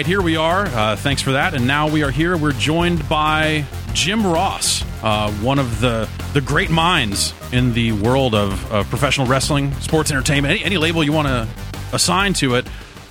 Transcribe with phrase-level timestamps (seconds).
[0.00, 0.64] right, here we are.
[0.64, 1.52] Uh, thanks for that.
[1.52, 2.34] And now we are here.
[2.34, 8.34] We're joined by Jim Ross, uh, one of the the great minds in the world
[8.34, 11.46] of, of professional wrestling, sports entertainment, any, any label you want to
[11.92, 12.66] assign to it.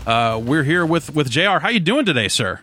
[0.08, 1.60] Uh, we're here with with Jr.
[1.62, 2.62] How you doing today, sir?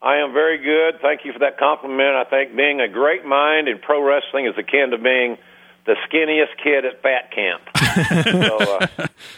[0.00, 1.02] I am very good.
[1.02, 2.16] Thank you for that compliment.
[2.16, 5.36] I think being a great mind in pro wrestling is akin to being
[5.86, 7.62] the skinniest kid at fat camp.
[8.24, 8.86] so uh,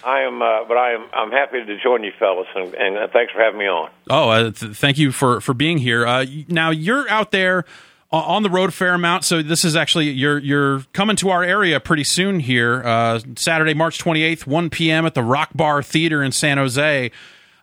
[0.04, 3.08] I am, uh, but I am, I'm happy to join you, fellas, and, and uh,
[3.12, 3.90] thanks for having me on.
[4.08, 6.06] Oh, uh, th- thank you for for being here.
[6.06, 7.64] Uh, now you're out there
[8.12, 11.42] on the road a fair amount, so this is actually you're you're coming to our
[11.42, 12.82] area pretty soon here.
[12.84, 15.04] Uh, Saturday, March 28th, 1 p.m.
[15.04, 17.10] at the Rock Bar Theater in San Jose.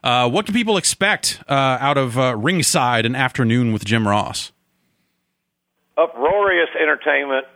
[0.02, 4.52] what can people expect out of Ringside an afternoon with Jim Ross?
[5.96, 7.46] Uproarious entertainment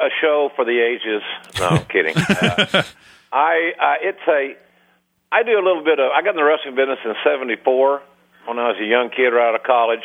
[0.00, 1.22] a show for the ages.
[1.58, 2.14] No, I'm kidding.
[2.40, 2.82] Uh,
[3.32, 4.56] I uh, it's a
[5.30, 8.02] I do a little bit of I got in the wrestling business in '74
[8.46, 10.02] when I was a young kid right out of college,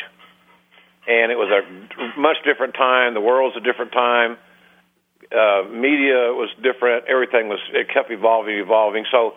[1.07, 3.15] and it was a much different time.
[3.15, 4.37] The world's a different time.
[5.31, 7.05] Uh, media was different.
[7.09, 9.05] Everything was it kept evolving, evolving.
[9.09, 9.33] So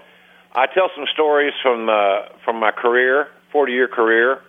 [0.53, 4.43] I tell some stories from uh, from my career, 40 year career.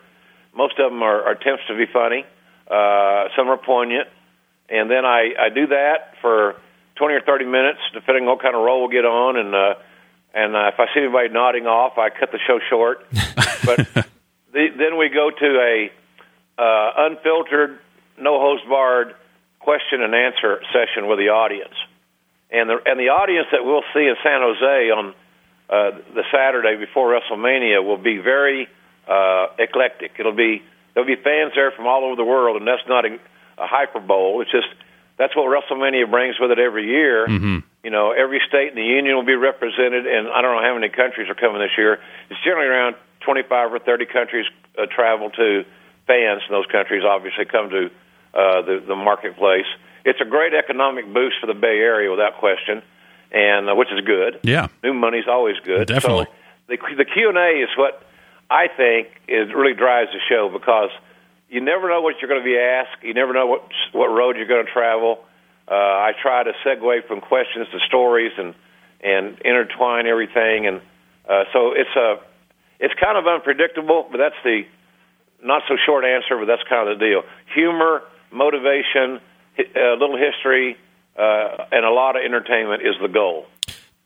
[0.54, 2.26] Most of them are, are attempts to be funny.
[2.68, 4.08] Uh, some are poignant
[4.70, 6.56] and then I I do that for
[6.96, 9.74] 20 or 30 minutes, depending on what kind of role we'll get on, and uh,
[10.34, 13.06] and uh, if I see anybody nodding off, I cut the show short.
[13.64, 13.78] but
[14.52, 15.90] the, then we go to a
[16.60, 17.78] uh, unfiltered,
[18.18, 19.14] no host barred
[19.58, 21.74] question and answer session with the audience,
[22.50, 25.14] and the and the audience that we'll see in San Jose on
[25.68, 28.68] uh, the Saturday before WrestleMania will be very
[29.08, 30.12] uh, eclectic.
[30.18, 30.62] It'll be
[30.94, 33.04] there'll be fans there from all over the world, and that's not.
[33.04, 33.18] In,
[33.60, 34.40] a Hyper Bowl.
[34.40, 34.68] It's just
[35.20, 37.28] that's what WrestleMania brings with it every year.
[37.28, 37.58] Mm-hmm.
[37.84, 40.74] You know, every state in the union will be represented, and I don't know how
[40.74, 42.00] many countries are coming this year.
[42.30, 44.46] It's generally around 25 or 30 countries
[44.78, 45.64] uh, travel to
[46.06, 47.04] fans in those countries.
[47.04, 47.90] Obviously, come to
[48.32, 49.68] uh, the the marketplace.
[50.04, 52.82] It's a great economic boost for the Bay Area, without question,
[53.30, 54.40] and uh, which is good.
[54.42, 55.86] Yeah, new money's always good.
[55.86, 56.26] Definitely.
[56.26, 56.32] So
[56.68, 58.02] the the Q and A is what
[58.48, 60.90] I think is really drives the show because
[61.50, 63.02] you never know what you're going to be asked.
[63.02, 63.62] You never know what
[63.92, 65.24] what road you're going to travel.
[65.68, 68.54] Uh, I try to segue from questions to stories and
[69.02, 70.80] and intertwine everything, and
[71.28, 72.20] uh, so it's a
[72.78, 74.62] it's kind of unpredictable, but that's the
[75.42, 77.22] not so short answer, but that's kind of the deal.
[77.54, 79.20] Humor, motivation,
[79.58, 80.76] a little history,
[81.18, 83.46] uh, and a lot of entertainment is the goal.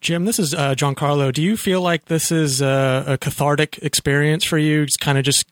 [0.01, 1.33] Jim, this is uh, Giancarlo.
[1.33, 4.85] Do you feel like this is a, a cathartic experience for you?
[4.85, 5.47] Just kind of just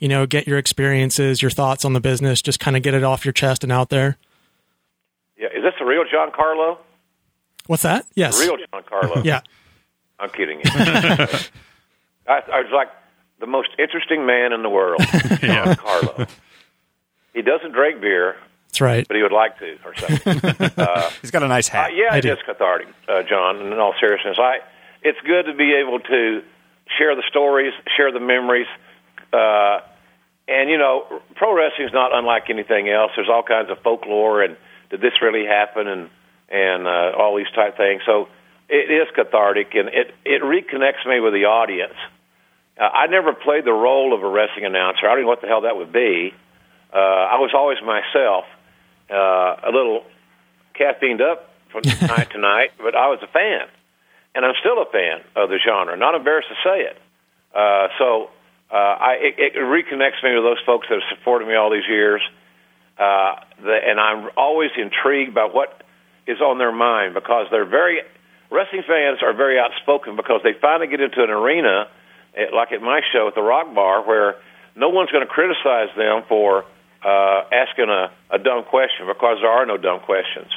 [0.00, 3.04] you know, get your experiences, your thoughts on the business, just kind of get it
[3.04, 4.16] off your chest and out there.
[5.38, 6.78] Yeah, is this the real Giancarlo?
[7.66, 8.06] What's that?
[8.14, 9.24] Yes, the real Giancarlo.
[9.24, 9.40] yeah,
[10.18, 10.70] I'm kidding you.
[12.26, 12.88] I, I was like
[13.38, 15.00] the most interesting man in the world,
[15.42, 15.74] yeah.
[15.76, 16.26] Carlo.
[17.32, 18.36] He doesn't drink beer.
[18.68, 19.06] That's right.
[19.06, 20.40] But he would like to, or something.
[20.78, 21.90] uh, He's got a nice hat.
[21.90, 22.32] Uh, yeah, I it do.
[22.32, 23.60] is cathartic, uh, John.
[23.72, 24.58] In all seriousness, I.
[25.02, 26.42] It's good to be able to
[26.98, 28.66] share the stories, share the memories.
[29.32, 29.80] Uh,
[30.50, 31.06] and you know,
[31.36, 33.12] pro wrestling is not unlike anything else.
[33.14, 34.56] There's all kinds of folklore and
[34.90, 36.10] did this really happen and
[36.48, 38.02] and uh, all these type things.
[38.04, 38.28] So
[38.68, 41.94] it is cathartic and it it reconnects me with the audience.
[42.76, 45.08] Uh, I never played the role of a wrestling announcer.
[45.08, 46.34] I don't know what the hell that would be.
[46.92, 48.44] Uh, I was always myself,
[49.08, 50.02] uh, a little
[50.74, 53.68] caffeined up from night to night, but I was a fan,
[54.34, 55.96] and I'm still a fan of the genre.
[55.96, 56.98] Not embarrassed to say it.
[57.54, 58.30] Uh, so
[58.72, 61.88] uh, I, it, it reconnects me with those folks that have supported me all these
[61.88, 62.22] years.
[62.98, 65.82] Uh, the, and I'm always intrigued by what
[66.26, 68.02] is on their mind because they're very
[68.50, 71.88] wrestling fans are very outspoken because they finally get into an arena
[72.36, 74.36] at, like at my show at the Rock Bar where
[74.76, 76.64] no one's going to criticize them for
[77.02, 80.50] uh, asking a, a dumb question because there are no dumb questions.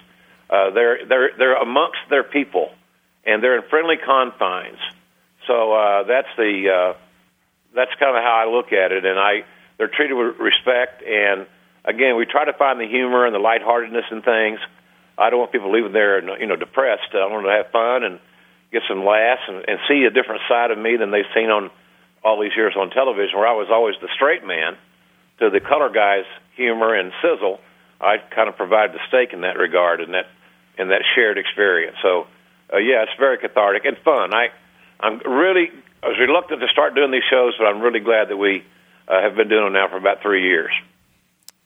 [0.49, 2.71] Uh, they're they're they're amongst their people
[3.25, 4.77] and they're in friendly confines.
[5.47, 6.97] So uh, that's the uh,
[7.75, 9.45] that's kind of how I look at it, and I
[9.77, 11.03] they're treated with respect.
[11.03, 11.47] And
[11.85, 14.59] again, we try to find the humor and the lightheartedness in things.
[15.17, 17.13] I don't want people leaving there, you know, depressed.
[17.13, 18.19] I want them to have fun and
[18.71, 21.69] get some laughs and, and see a different side of me than they've seen on
[22.23, 24.77] all these years on television, where I was always the straight man
[25.39, 26.25] to the color guys'
[26.55, 27.59] humor and sizzle.
[28.01, 30.25] I kind of provide the stake in that regard and that
[30.77, 31.97] in that shared experience.
[32.01, 32.25] So,
[32.73, 34.33] uh, yeah, it's very cathartic and fun.
[34.33, 34.49] I
[34.99, 35.69] I'm really
[36.03, 38.63] I was reluctant to start doing these shows, but I'm really glad that we
[39.07, 40.71] uh, have been doing them now for about three years.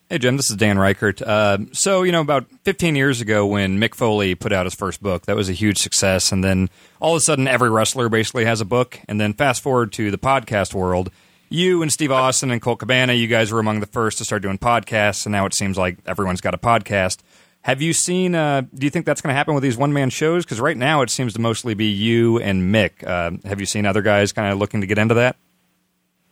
[0.08, 1.20] Hey, Jim, this is Dan Reichert.
[1.20, 5.02] Uh, so, you know, about 15 years ago when Mick Foley put out his first
[5.02, 6.32] book, that was a huge success.
[6.32, 6.70] And then
[7.00, 9.00] all of a sudden, every wrestler basically has a book.
[9.08, 11.10] And then fast forward to the podcast world,
[11.50, 14.42] you and Steve Austin and Colt Cabana, you guys were among the first to start
[14.42, 17.18] doing podcasts, and now it seems like everyone's got a podcast.
[17.62, 18.34] Have you seen?
[18.34, 20.44] Uh, do you think that's going to happen with these one man shows?
[20.44, 23.06] Because right now it seems to mostly be you and Mick.
[23.06, 25.36] Uh, have you seen other guys kind of looking to get into that?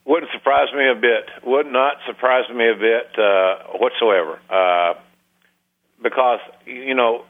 [0.07, 1.29] Wouldn't surprise me a bit.
[1.45, 4.39] Would not surprise me a bit uh, whatsoever.
[4.49, 4.95] Uh,
[6.03, 7.25] because you know,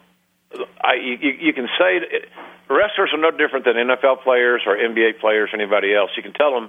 [0.80, 2.28] I you, you can say it,
[2.68, 6.10] wrestlers are no different than NFL players or NBA players or anybody else.
[6.16, 6.68] You can tell them,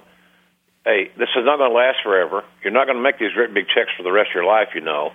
[0.86, 2.44] "Hey, this is not going to last forever.
[2.64, 4.70] You're not going to make these great big checks for the rest of your life."
[4.76, 5.12] You know,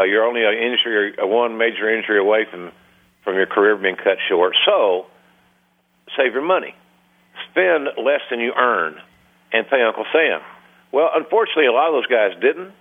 [0.00, 2.72] uh, you're only an injury, a one major injury away from
[3.24, 4.54] from your career being cut short.
[4.64, 5.06] So,
[6.16, 6.74] save your money.
[7.50, 8.96] Spend less than you earn,
[9.52, 10.40] and pay Uncle Sam.
[10.92, 12.72] Well, unfortunately, a lot of those guys didn't,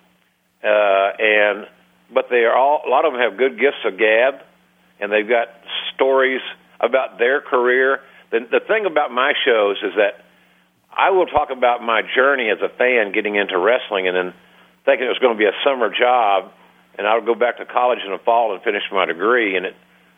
[0.64, 1.68] uh, and
[2.14, 2.84] but they are all.
[2.88, 4.36] A lot of them have good gifts of gab,
[5.00, 5.50] and they've got
[5.94, 6.42] stories
[6.80, 8.00] about their career.
[8.32, 10.24] The, the thing about my shows is that
[10.96, 14.34] I will talk about my journey as a fan getting into wrestling, and then
[14.86, 16.52] thinking it was going to be a summer job,
[16.98, 19.56] and I would go back to college in the fall and finish my degree.
[19.56, 19.76] And it,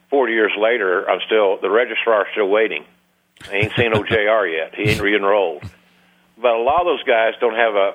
[0.09, 2.85] 40 years later, I'm still the registrar still waiting.
[3.49, 4.75] I ain't seen OJR yet.
[4.75, 5.63] He ain't re-enrolled.
[6.37, 7.93] But a lot of those guys don't have a,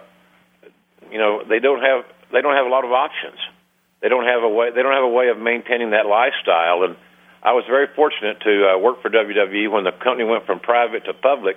[1.11, 3.39] you know, they don't have they don't have a lot of options.
[4.01, 6.83] They don't have a way they don't have a way of maintaining that lifestyle.
[6.85, 6.97] And
[7.43, 11.05] I was very fortunate to uh, work for WWE when the company went from private
[11.05, 11.57] to public,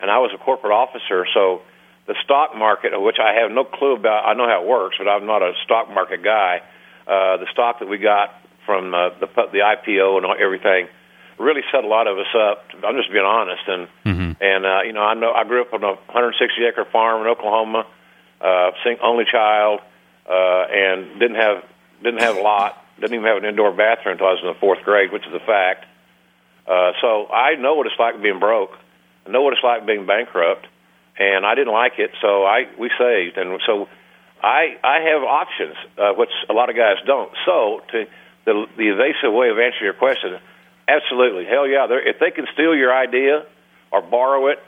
[0.00, 1.26] and I was a corporate officer.
[1.34, 1.62] So
[2.06, 5.08] the stock market, which I have no clue about, I know how it works, but
[5.08, 6.60] I'm not a stock market guy.
[7.06, 8.34] Uh, the stock that we got
[8.66, 10.88] from uh, the the IPO and everything
[11.38, 12.64] really set a lot of us up.
[12.84, 14.42] I'm just being honest, and mm-hmm.
[14.42, 17.28] and uh, you know I know I grew up on a 160 acre farm in
[17.28, 17.86] Oklahoma,
[18.40, 18.70] uh,
[19.02, 19.80] only child,
[20.28, 21.64] uh, and didn't have
[22.02, 22.78] didn't have a lot.
[23.00, 25.34] Didn't even have an indoor bathroom until I was in the fourth grade, which is
[25.34, 25.86] a fact.
[26.66, 28.72] Uh, so I know what it's like being broke.
[29.26, 30.66] I know what it's like being bankrupt,
[31.18, 32.10] and I didn't like it.
[32.20, 33.88] So I we saved, and so
[34.42, 37.32] I I have options, uh, which a lot of guys don't.
[37.44, 38.06] So to
[38.44, 40.38] the the evasive way of answering your question,
[40.88, 41.86] absolutely, hell yeah.
[41.90, 43.44] If they can steal your idea
[43.90, 44.58] or borrow it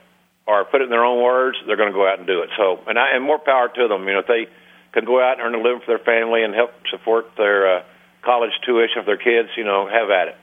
[0.46, 2.50] or put it in their own words, they're going to go out and do it.
[2.56, 4.06] So and I and more power to them.
[4.06, 4.46] You know, if they
[4.92, 7.82] can go out and earn a living for their family and help support their uh,
[8.22, 10.36] college tuition for their kids, you know, have at it.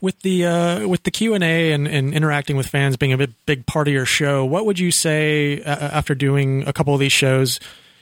[0.00, 3.32] With the uh, with the Q and A and interacting with fans being a big,
[3.46, 7.00] big part of your show, what would you say uh, after doing a couple of
[7.00, 7.58] these shows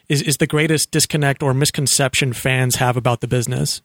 [0.09, 3.81] is is the greatest disconnect or misconception fans have about the business?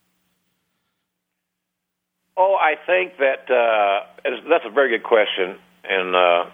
[2.36, 6.50] Oh, I think that uh, that's a very good question, and uh,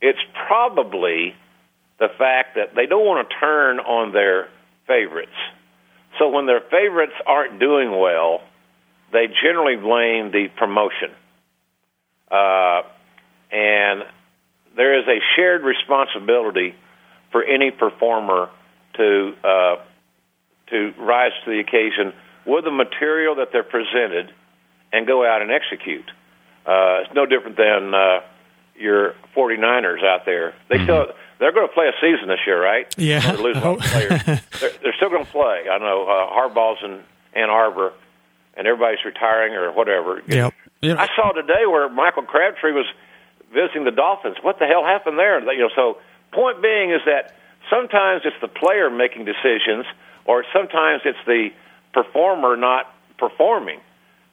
[0.00, 1.34] it's probably
[1.98, 4.48] the fact that they don't want to turn on their
[4.86, 5.36] favorites.
[6.18, 8.40] So when their favorites aren't doing well,
[9.12, 11.10] they generally blame the promotion.
[12.30, 12.82] Uh,
[13.50, 14.02] and
[14.76, 16.74] there is a shared responsibility
[17.32, 18.50] for any performer
[18.96, 19.76] to uh,
[20.70, 22.12] to rise to the occasion
[22.44, 24.32] with the material that they're presented
[24.92, 26.10] and go out and execute.
[26.66, 28.20] Uh, it's no different than uh,
[28.76, 30.54] your 49ers out there.
[30.68, 30.84] They mm-hmm.
[30.84, 31.06] still
[31.38, 32.92] they're going to play a season this year, right?
[32.96, 33.20] Yeah.
[33.20, 33.76] They're losing oh.
[33.80, 34.24] players.
[34.24, 35.64] they're, they're still going to play.
[35.70, 37.02] I know uh, Harbaugh's in
[37.34, 37.92] Ann Arbor,
[38.56, 40.22] and everybody's retiring or whatever.
[40.26, 40.54] Yep.
[40.80, 40.98] yep.
[40.98, 42.86] I saw today where Michael Crabtree was
[43.52, 44.36] visiting the Dolphins.
[44.42, 45.40] What the hell happened there?
[45.52, 45.98] You know, so
[46.32, 47.36] point being is that
[47.70, 49.86] sometimes it's the player making decisions,
[50.24, 51.50] or sometimes it's the
[51.92, 53.80] performer not performing.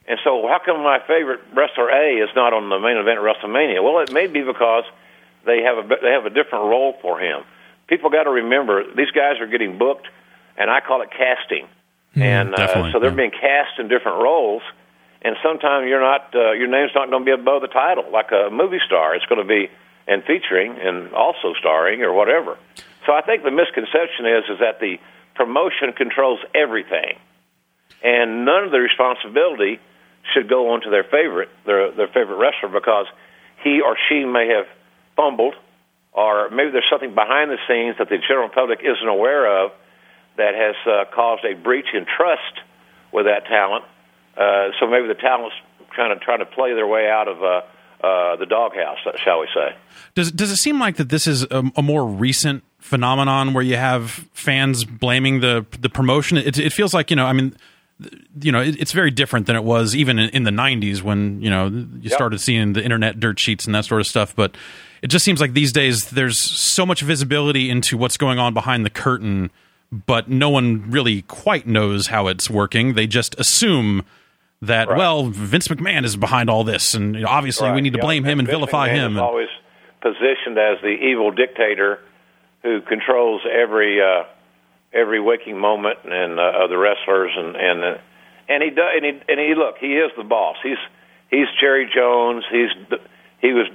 [0.06, 3.24] And so, how come my favorite wrestler A is not on the main event at
[3.24, 3.82] WrestleMania?
[3.82, 4.84] Well, it may be because
[5.46, 7.42] they have a they have a different role for him.
[7.86, 10.06] People got to remember these guys are getting booked,
[10.58, 11.68] and I call it casting.
[12.16, 13.16] Mm, and uh, so they're yeah.
[13.16, 14.62] being cast in different roles.
[15.22, 18.30] And sometimes you're not uh, your name's not going to be above the title like
[18.30, 19.14] a movie star.
[19.14, 19.70] It's going to be
[20.06, 22.58] and featuring and also starring or whatever.
[23.06, 24.98] So I think the misconception is is that the
[25.34, 27.18] promotion controls everything,
[28.02, 29.80] and none of the responsibility
[30.32, 33.06] should go on to their favorite, their their favorite wrestler, because
[33.62, 34.66] he or she may have
[35.16, 35.54] fumbled,
[36.12, 39.72] or maybe there's something behind the scenes that the general public isn't aware of
[40.36, 42.60] that has uh, caused a breach in trust
[43.12, 43.84] with that talent.
[44.36, 45.54] Uh, so maybe the talent's
[45.94, 47.60] kind of trying to play their way out of uh,
[48.04, 49.76] uh, the doghouse, shall we say?
[50.14, 53.76] Does does it seem like that this is a, a more recent phenomenon where you
[53.76, 56.36] have fans blaming the the promotion?
[56.36, 57.56] It, it feels like you know, I mean
[58.40, 61.40] you know, it, it's very different than it was even in, in, the 90s when,
[61.40, 62.12] you know, you yep.
[62.12, 64.34] started seeing the internet dirt sheets and that sort of stuff.
[64.34, 64.56] But
[65.02, 68.84] it just seems like these days there's so much visibility into what's going on behind
[68.84, 69.50] the curtain,
[69.90, 72.94] but no one really quite knows how it's working.
[72.94, 74.04] They just assume
[74.62, 74.98] that, right.
[74.98, 76.94] well, Vince McMahon is behind all this.
[76.94, 77.74] And obviously right.
[77.74, 78.32] we need to blame yep.
[78.32, 79.16] him and, Vince vilify McMahon him.
[79.16, 79.48] Is always
[80.00, 82.00] positioned as the evil dictator
[82.62, 84.24] who controls every uh,
[84.92, 87.98] every waking moment and uh, of the wrestlers and and uh,
[88.48, 90.56] and he does and he and he look he is the boss.
[90.62, 90.78] He's
[91.30, 92.44] he's Jerry Jones.
[92.50, 92.70] He's
[93.40, 93.68] he was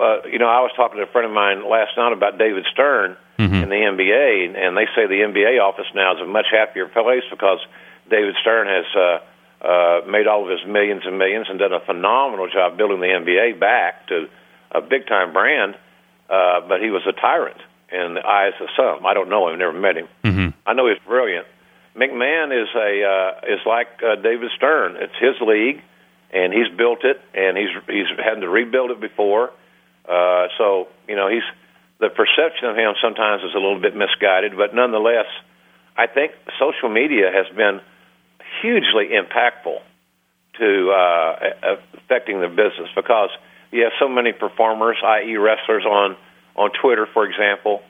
[0.00, 2.64] uh, you know I was talking to a friend of mine last night about David
[2.72, 3.54] Stern mm-hmm.
[3.54, 7.24] in the NBA, and they say the NBA office now is a much happier place
[7.30, 7.60] because
[8.08, 8.86] David Stern has.
[8.96, 9.18] Uh,
[9.60, 13.12] uh, made all of his millions and millions and done a phenomenal job building the
[13.12, 14.26] NBA back to
[14.72, 15.74] a big time brand.
[16.30, 17.60] Uh, but he was a tyrant
[17.92, 19.04] in the eyes of some.
[19.04, 20.08] I don't know him, never met him.
[20.24, 20.48] Mm-hmm.
[20.66, 21.46] I know he's brilliant.
[21.96, 24.96] McMahon is a uh, is like uh, David Stern.
[24.96, 25.82] It's his league,
[26.32, 29.50] and he's built it, and he's he's had to rebuild it before.
[30.08, 31.46] Uh, so you know he's
[32.00, 35.26] the perception of him sometimes is a little bit misguided, but nonetheless,
[35.96, 37.80] I think social media has been
[38.62, 39.78] hugely impactful
[40.58, 43.30] to uh, affecting the business because
[43.70, 46.16] you have so many performers, i.e., wrestlers, on
[46.56, 47.82] on Twitter, for example.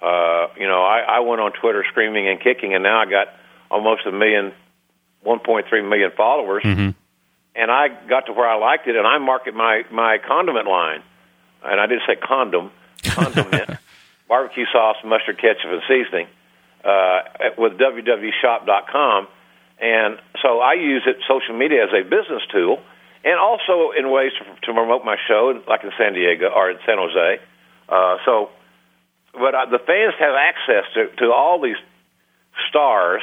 [0.00, 3.28] Uh, you know, I, I went on Twitter screaming and kicking, and now I got
[3.70, 4.52] almost a million,
[5.24, 6.62] 1.3 million followers.
[6.64, 6.90] Mm-hmm.
[7.54, 11.02] And I got to where I liked it, and I market my my condiment line,
[11.64, 12.70] and I didn't say condom,
[13.04, 13.78] condiment,
[14.28, 16.26] barbecue sauce, mustard, ketchup, and seasoning
[16.84, 17.20] uh,
[17.58, 19.28] with www.shop.com.
[19.80, 22.80] And so I use it social media as a business tool,
[23.24, 26.78] and also in ways to, to promote my show, like in San Diego or in
[26.86, 27.40] San Jose.
[27.88, 28.50] Uh, so,
[29.32, 31.76] but uh, the fans have access to, to all these
[32.68, 33.22] stars.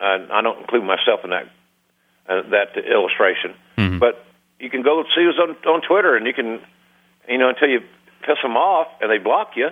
[0.00, 1.50] Uh, I don't include myself in that
[2.28, 3.98] uh, that illustration, mm-hmm.
[3.98, 4.24] but
[4.60, 6.60] you can go see us on, on Twitter, and you can,
[7.28, 7.80] you know, until you
[8.26, 9.68] piss them off and they block you,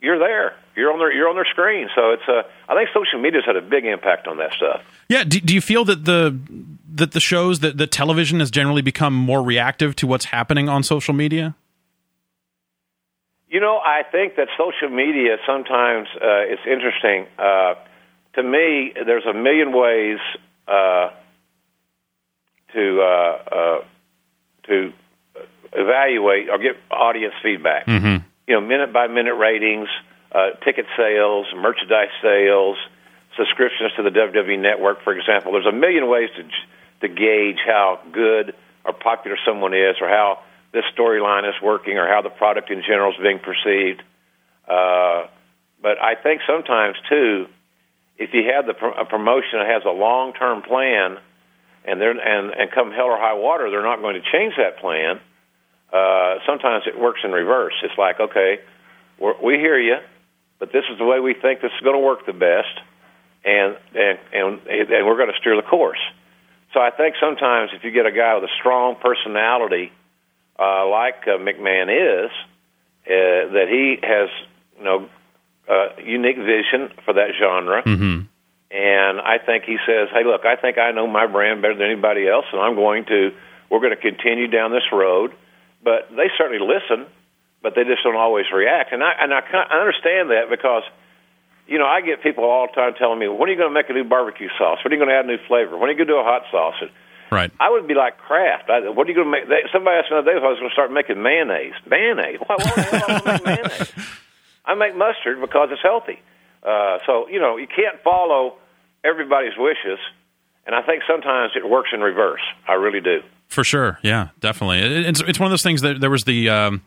[0.00, 0.54] you're there.
[0.76, 1.88] You're on their you're on their screen.
[1.94, 2.38] So it's a.
[2.38, 4.82] Uh, I think social media's had a big impact on that stuff.
[5.08, 5.24] Yeah.
[5.24, 6.38] Do, do you feel that the
[6.94, 10.82] that the shows that the television has generally become more reactive to what's happening on
[10.82, 11.56] social media?
[13.48, 17.26] You know, I think that social media sometimes uh, it's interesting.
[17.38, 17.74] Uh,
[18.34, 20.18] to me, there's a million ways
[20.68, 21.10] uh,
[22.74, 23.84] to uh, uh,
[24.66, 24.92] to
[25.72, 27.86] evaluate or get audience feedback.
[27.86, 28.24] Mm-hmm.
[28.46, 29.88] You know, minute by minute ratings,
[30.32, 32.76] uh, ticket sales, merchandise sales,
[33.36, 35.52] subscriptions to the WWE Network, for example.
[35.52, 36.44] There's a million ways to
[37.00, 40.40] to gauge how good or popular someone is, or how
[40.72, 44.02] this storyline is working or how the product in general is being perceived.
[44.66, 45.26] Uh,
[45.80, 47.46] but I think sometimes too,
[48.18, 51.18] if you have the a promotion that has a long term plan,
[51.84, 54.78] and they're and and come hell or high water, they're not going to change that
[54.78, 55.20] plan.
[55.92, 57.74] Uh, sometimes it works in reverse.
[57.82, 58.60] It's like, okay,
[59.18, 59.96] we're, we hear you,
[60.58, 62.80] but this is the way we think this is going to work the best,
[63.44, 66.00] and and and and we're going to steer the course.
[66.74, 69.92] So I think sometimes if you get a guy with a strong personality
[70.58, 72.30] uh, like uh, McMahon is,
[73.06, 74.28] uh, that he has
[74.76, 75.08] you know
[75.68, 77.82] uh, unique vision for that genre.
[77.82, 78.26] Mm-hmm.
[78.70, 81.90] And I think he says, "Hey, look, I think I know my brand better than
[81.90, 83.30] anybody else, and I'm going to.
[83.70, 85.32] We're going to continue down this road."
[85.82, 87.06] But they certainly listen,
[87.62, 88.92] but they just don't always react.
[88.92, 90.82] And I and I, I understand that because
[91.66, 93.74] you know, I get people all the time telling me, "When are you going to
[93.74, 94.78] make a new barbecue sauce?
[94.82, 95.76] When are you going to add a new flavor?
[95.76, 96.90] When are you going to do a hot sauce?" And
[97.30, 97.52] Right.
[97.60, 98.70] I would be like Kraft.
[98.70, 99.48] I, what are you going to make?
[99.48, 101.74] They, somebody asked me the other day if I was going to start making mayonnaise.
[101.84, 102.40] Mayonnaise?
[102.40, 103.92] Why, why hell I make mayonnaise?
[104.64, 106.20] I make mustard because it's healthy.
[106.62, 108.56] Uh, so you know, you can't follow
[109.04, 109.98] everybody's wishes,
[110.68, 112.42] and I think sometimes it works in reverse.
[112.68, 113.22] I really do.
[113.48, 114.80] For sure, yeah, definitely.
[115.06, 116.48] It's it's one of those things that there was the.
[116.50, 116.82] Um,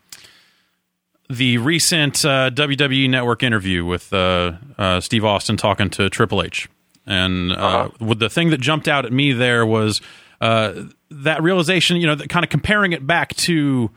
[1.29, 6.67] the recent uh, WWE Network interview with uh, uh, Steve Austin talking to Triple H,
[7.05, 8.13] and uh, Uh-huh.
[8.15, 10.01] the thing that jumped out at me there was
[10.41, 10.73] uh,
[11.09, 13.91] that realization, you know, that kind of comparing it back to.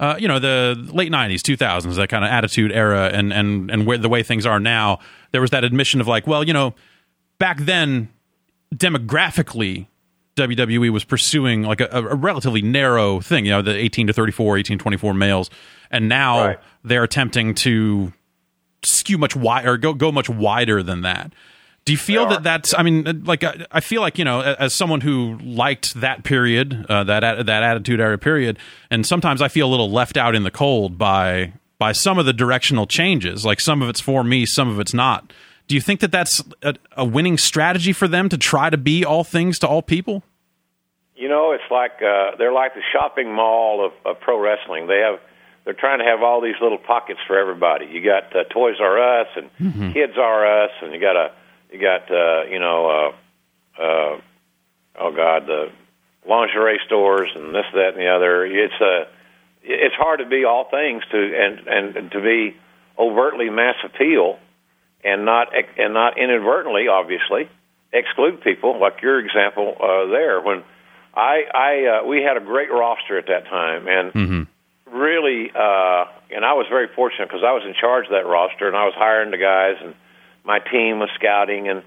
[0.00, 3.84] Uh, you know the late '90s, 2000s, that kind of attitude era, and and and
[3.84, 5.00] where the way things are now.
[5.32, 6.72] There was that admission of like, well, you know,
[7.40, 8.08] back then,
[8.74, 9.86] demographically,
[10.36, 14.58] WWE was pursuing like a, a relatively narrow thing, you know, the 18 to 34,
[14.58, 15.50] 18 to 24 males,
[15.90, 16.58] and now Right.
[16.84, 18.12] they're attempting to
[18.84, 21.32] skew much wider, or go go much wider than that.
[21.84, 22.74] Do you feel that that's?
[22.74, 26.84] I mean, like I, I feel like you know, as someone who liked that period,
[26.88, 28.58] uh, that that attitude era period,
[28.90, 32.26] and sometimes I feel a little left out in the cold by by some of
[32.26, 33.44] the directional changes.
[33.46, 35.32] Like some of it's for me, some of it's not.
[35.68, 39.04] Do you think that that's a, a winning strategy for them to try to be
[39.04, 40.22] all things to all people?
[41.14, 44.86] You know, it's like uh, they're like the shopping mall of, of pro wrestling.
[44.86, 45.20] They have
[45.64, 47.84] they're trying to have all these little pockets for everybody.
[47.86, 51.32] You got uh, Toys R Us and Kids R Us, and you got a
[51.70, 53.12] you got uh, you know
[53.78, 54.20] uh, uh,
[55.00, 55.70] oh god the
[56.26, 58.46] lingerie stores and this that and the other.
[58.46, 59.04] It's uh,
[59.62, 62.56] it's hard to be all things to and, and to be
[62.98, 64.38] overtly mass appeal
[65.04, 67.48] and not and not inadvertently, obviously,
[67.92, 70.40] exclude people like your example uh, there.
[70.40, 70.64] When
[71.14, 74.98] I, I uh, we had a great roster at that time, and Mm-hmm.
[74.98, 78.66] really, uh, and I was very fortunate because I was in charge of that roster,
[78.68, 79.94] and I was hiring the guys, and
[80.44, 81.82] my team was scouting, and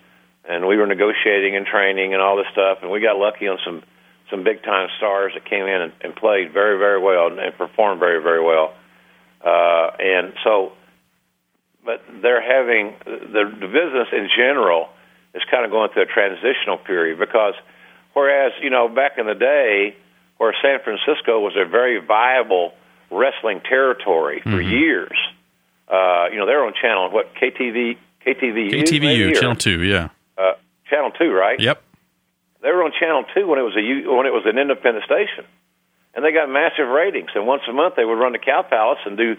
[0.46, 3.60] and we were negotiating and training and all this stuff, and we got lucky on
[3.64, 3.84] some
[4.30, 7.56] some big time stars that came in and, and played very very well and, and
[7.58, 8.74] performed very very well,
[9.44, 10.74] uh, and so,
[11.86, 14.90] but they're having the the business in general
[15.34, 17.54] is kind of going through a transitional period because
[18.14, 19.96] whereas you know back in the day
[20.38, 22.74] where San Francisco was a very viable
[23.12, 25.18] wrestling territory for years.
[25.88, 29.84] Uh, you know, they're on channel what KTV KTVU KTVU Channel Two.
[29.84, 30.10] Yeah.
[30.38, 30.54] uh,
[30.90, 31.60] channel two, right?
[31.60, 31.84] Yep.
[32.62, 35.46] They were on channel two when it was a when it was an independent station,
[36.16, 37.30] and they got massive ratings.
[37.36, 39.36] And once a month, they would run to Cow Palace and do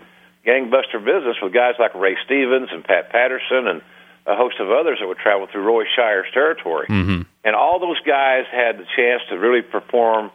[0.46, 3.82] gangbuster business with guys like Ray Stevens and Pat Patterson and
[4.26, 6.86] a host of others that would travel through Roy Shire's territory.
[6.88, 7.22] Mm-hmm.
[7.44, 10.30] And all those guys had the chance to really perform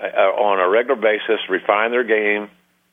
[0.00, 2.48] uh, on a regular basis, refine their game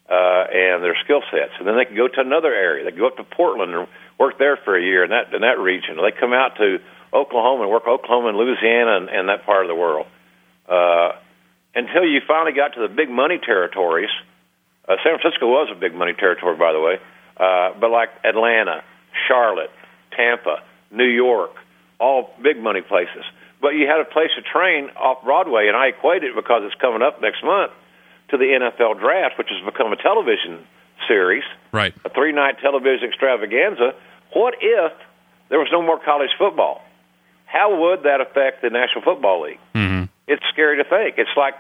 [0.10, 2.86] uh, and their skill sets, and then they could go to another area.
[2.86, 5.42] They could go up to Portland and work there for a year in that in
[5.42, 5.98] that region.
[5.98, 6.80] They come out to
[7.14, 10.08] Oklahoma and work Oklahoma and Louisiana and, and that part of the world.
[10.68, 11.12] Uh,
[11.76, 14.10] until you finally got to the big money territories.
[14.88, 16.96] Uh, San Francisco was a big money territory, by the way,
[17.38, 18.84] uh, but like Atlanta,
[19.27, 19.72] Charlotte,
[20.15, 21.51] Tampa, New York,
[22.00, 23.24] all big money places.
[23.62, 26.75] But you had a place to train off Broadway, and I equate it because it's
[26.79, 27.72] coming up next month
[28.29, 30.65] to the NFL draft, which has become a television
[31.08, 31.94] series, Right.
[32.06, 33.94] a three night television extravaganza.
[34.34, 34.91] What if
[35.50, 36.83] there was no more college football?
[37.46, 39.59] How would that affect the National Football League?
[39.74, 40.03] Mm-hmm.
[40.27, 41.16] It's scary to think.
[41.18, 41.55] It's like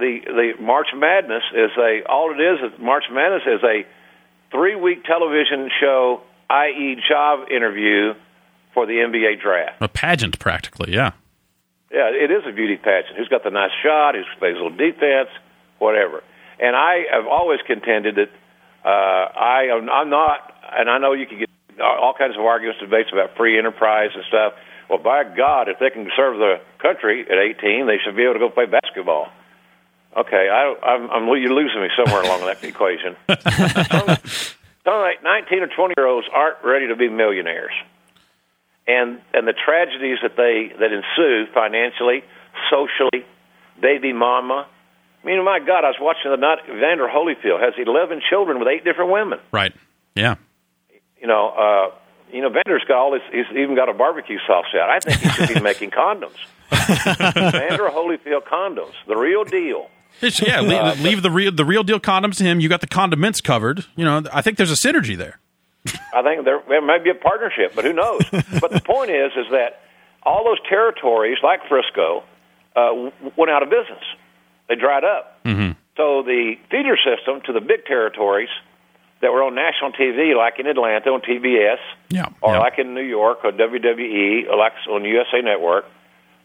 [0.00, 3.86] the the March Madness is a all it is is March Madness is a
[4.50, 8.14] three week television show, i.e., job interview
[8.74, 9.76] for the NBA draft.
[9.80, 10.92] A pageant, practically.
[10.92, 11.12] Yeah.
[11.92, 13.16] Yeah, it is a beauty pageant.
[13.16, 14.14] Who's got the nice shot?
[14.14, 15.28] Who plays a little defense?
[15.78, 16.22] Whatever.
[16.60, 18.30] And I have always contended that
[18.84, 22.80] uh, I am I'm not, and I know you can get all kinds of arguments,
[22.80, 24.52] debates about free enterprise and stuff.
[24.88, 28.34] Well, by God, if they can serve the country at 18, they should be able
[28.34, 29.30] to go play basketball.
[30.16, 33.16] Okay, I, I'm, I'm you're losing me somewhere along that equation.
[33.28, 34.16] some,
[34.84, 37.72] some like 19 or 20 year olds aren't ready to be millionaires
[38.90, 42.24] and and the tragedies that they that ensue financially,
[42.70, 43.24] socially,
[43.80, 44.66] baby mama.
[45.22, 46.60] I mean, my God, I was watching the night.
[46.66, 49.38] Vander Holyfield has eleven children with eight different women.
[49.52, 49.72] Right.
[50.14, 50.36] Yeah.
[51.20, 51.94] You know, uh,
[52.32, 53.22] you know, Vander's got all this.
[53.30, 54.88] He's even got a barbecue sauce out.
[54.88, 56.38] I think he should be making condoms.
[56.70, 59.90] Vander Holyfield condoms, the real deal.
[60.22, 60.60] It's- yeah.
[60.60, 62.60] Leave, leave the real the real deal condoms to him.
[62.60, 63.84] You got the condiments covered.
[63.96, 64.22] You know.
[64.32, 65.38] I think there's a synergy there.
[66.14, 68.20] I think there, there may be a partnership, but who knows?
[68.60, 69.80] but the point is, is that
[70.22, 72.22] all those territories, like Frisco,
[72.76, 74.04] uh, went out of business.
[74.68, 75.42] They dried up.
[75.44, 75.72] Mm-hmm.
[75.96, 78.50] So the feeder system to the big territories
[79.22, 81.78] that were on national TV, like in Atlanta on TBS,
[82.10, 82.26] Yeah.
[82.42, 82.58] or yeah.
[82.60, 85.84] like in New York on WWE, or like on USA Network,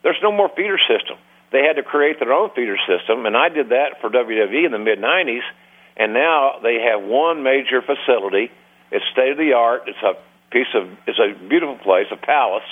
[0.03, 1.17] there's no more feeder system.
[1.55, 4.73] They had to create their own feeder system, and I did that for WWE in
[4.73, 5.47] the mid '90s.
[5.95, 8.51] And now they have one major facility.
[8.91, 9.83] It's state of the art.
[9.87, 10.19] It's a
[10.51, 10.91] piece of.
[11.07, 12.67] It's a beautiful place, a palace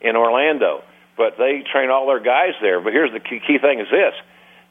[0.00, 0.84] in Orlando.
[1.16, 2.80] But they train all their guys there.
[2.80, 4.14] But here's the key, key thing: is this: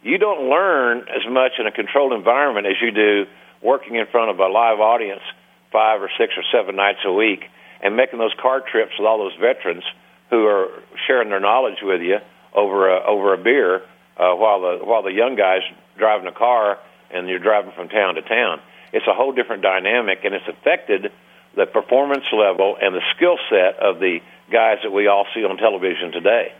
[0.03, 3.25] you don't learn as much in a controlled environment as you do
[3.61, 5.23] working in front of a live audience
[5.69, 7.43] five or six or seven nights a week
[7.83, 9.83] and making those car trips with all those veterans
[10.29, 10.69] who are
[11.05, 12.19] sharing their knowledge with you
[12.53, 13.81] over a, over a beer
[14.17, 15.61] uh, while the while the young guys
[15.97, 16.79] driving a car
[17.11, 18.59] and you're driving from town to town.
[18.91, 21.11] It's a whole different dynamic, and it's affected
[21.55, 24.19] the performance level and the skill set of the
[24.51, 26.53] guys that we all see on television today.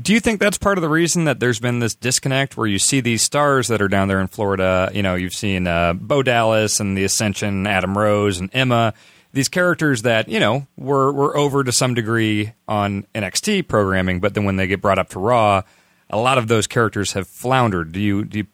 [0.00, 2.78] Do you think that's part of the reason that there's been this disconnect where you
[2.78, 4.90] see these stars that are down there in Florida?
[4.92, 8.92] You know, you've seen uh, Bo Dallas and the Ascension, Adam Rose and Emma.
[9.32, 14.34] These characters that you know were were over to some degree on NXT programming, but
[14.34, 15.62] then when they get brought up to Raw,
[16.10, 17.92] a lot of those characters have floundered.
[17.92, 18.46] Do you do you,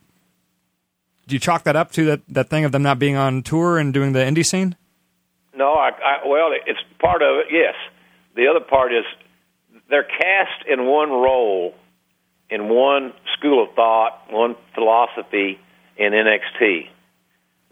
[1.26, 3.78] do you chalk that up to that that thing of them not being on tour
[3.78, 4.76] and doing the indie scene?
[5.56, 7.46] No, I, I well, it's part of it.
[7.50, 7.74] Yes,
[8.34, 9.04] the other part is
[9.88, 11.74] they're cast in one role,
[12.50, 15.60] in one school of thought, one philosophy
[15.96, 16.88] in NXT.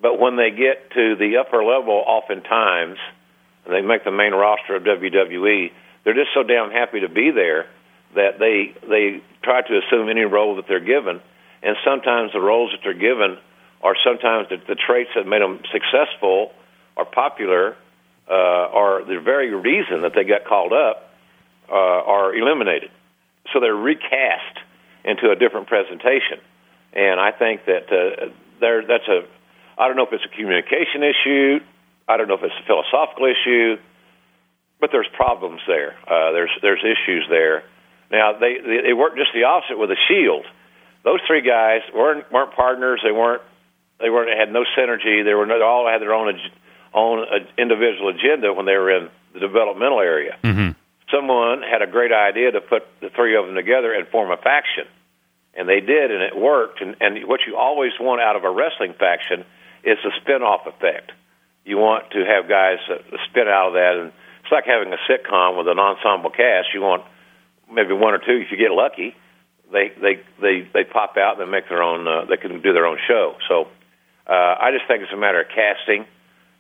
[0.03, 2.99] But when they get to the upper level, oftentimes,
[3.65, 5.71] and they make the main roster of WWE,
[6.03, 7.67] they're just so damn happy to be there
[8.17, 11.21] that they they try to assume any role that they're given,
[11.63, 13.39] and sometimes the roles that they're given
[13.81, 16.53] are sometimes the, the traits that made them successful
[16.97, 17.77] are popular
[18.29, 21.11] uh, or the very reason that they got called up
[21.69, 22.91] uh, are eliminated.
[23.53, 24.59] So they're recast
[25.05, 26.39] into a different presentation.
[26.93, 29.27] And I think that uh, there that's a
[29.79, 31.61] I don't know if it's a communication issue.
[32.09, 33.77] I don't know if it's a philosophical issue,
[34.81, 35.97] but there's problems there.
[36.07, 37.65] Uh, there's there's issues there.
[38.11, 40.45] Now they, they they work just the opposite with the Shield.
[41.05, 43.01] Those three guys weren't weren't partners.
[43.03, 43.43] They weren't
[44.01, 45.25] they weren't had no synergy.
[45.25, 46.29] They were they all had their own
[46.93, 50.37] own uh, individual agenda when they were in the developmental area.
[50.43, 50.73] Mm-hmm.
[51.11, 54.37] Someone had a great idea to put the three of them together and form a
[54.37, 54.85] faction,
[55.55, 56.81] and they did, and it worked.
[56.81, 59.45] And, and what you always want out of a wrestling faction
[59.85, 61.13] is the spin-off effect.
[61.65, 62.79] You want to have guys
[63.31, 66.75] spin out of that, and it's like having a sitcom with an ensemble cast.
[66.75, 67.05] You want
[67.71, 69.15] maybe one or two if you get lucky.
[69.71, 72.07] They they they they pop out and they make their own.
[72.07, 73.37] Uh, they can do their own show.
[73.49, 73.69] So
[74.27, 76.05] uh, I just think it's a matter of casting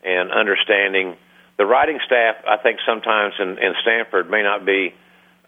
[0.04, 1.16] and understanding.
[1.58, 4.94] The writing staff, I think, sometimes in, in Stamford may not be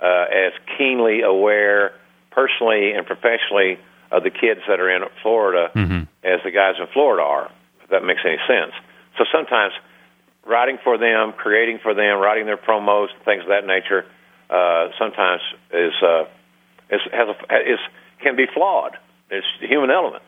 [0.02, 1.92] uh, as keenly aware,
[2.30, 3.78] personally and professionally,
[4.10, 6.02] of the kids that are in Florida mm-hmm.
[6.22, 7.50] as the guys in Florida are.
[7.84, 8.72] If that makes any sense.
[9.18, 9.72] So sometimes
[10.46, 14.04] writing for them, creating for them, writing their promos, things of that nature,
[14.50, 15.40] uh, sometimes
[15.72, 16.24] is uh,
[16.90, 17.78] is has a, is
[18.20, 18.96] can be flawed.
[19.30, 20.22] It's the human element.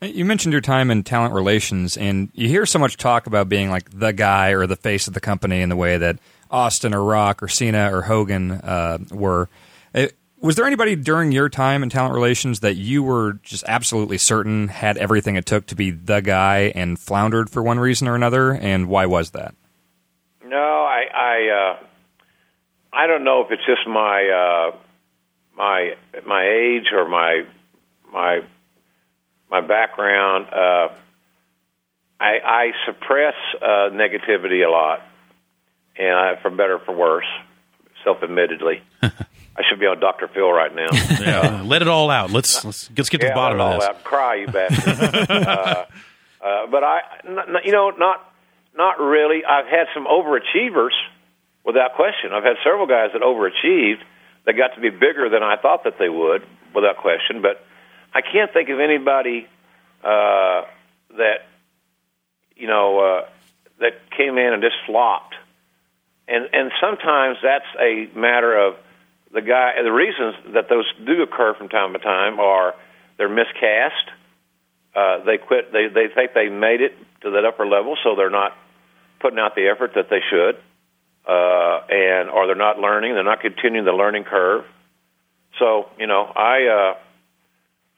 [0.00, 3.68] You mentioned your time in talent relations, and you hear so much talk about being
[3.68, 6.20] like the guy or the face of the company in the way that
[6.52, 9.48] Austin or Rock or Cena or Hogan uh, were.
[9.92, 13.64] It, uh, was there anybody during your time in talent relations that you were just
[13.66, 18.08] absolutely certain had everything it took to be the guy and floundered for one reason
[18.08, 18.52] or another?
[18.52, 19.54] And why was that?
[20.44, 21.86] No, I I, uh,
[22.92, 24.76] I don't know if it's just my uh,
[25.56, 25.94] my
[26.26, 27.44] my age or my
[28.12, 28.40] my
[29.50, 30.88] my background, uh,
[32.20, 35.02] I, I suppress uh, negativity a lot,
[35.96, 37.26] and I, for better or for worse,
[38.04, 38.82] self-admittedly.
[39.58, 40.28] I should be on Dr.
[40.28, 40.86] Phil right now.
[41.20, 42.30] yeah, let it all out.
[42.30, 43.88] Let's let's, let's get to yeah, the bottom of this.
[43.88, 44.04] Out.
[44.04, 45.30] Cry, you bastard.
[45.30, 45.84] uh,
[46.40, 48.32] uh, but I, n- you know, not
[48.76, 49.44] not really.
[49.44, 50.92] I've had some overachievers,
[51.64, 52.32] without question.
[52.32, 54.02] I've had several guys that overachieved
[54.46, 57.42] that got to be bigger than I thought that they would, without question.
[57.42, 57.60] But
[58.14, 59.48] I can't think of anybody
[60.04, 60.62] uh,
[61.16, 61.48] that
[62.54, 63.28] you know uh,
[63.80, 65.34] that came in and just flopped.
[66.28, 68.76] And and sometimes that's a matter of
[69.32, 69.74] the guy.
[69.82, 72.74] The reasons that those do occur from time to time are
[73.16, 74.10] they're miscast.
[74.94, 75.72] Uh, they quit.
[75.72, 78.56] They they think they made it to that upper level, so they're not
[79.20, 80.56] putting out the effort that they should,
[81.26, 83.14] uh, and or they're not learning.
[83.14, 84.64] They're not continuing the learning curve.
[85.58, 86.66] So you know, I.
[86.66, 86.98] Uh,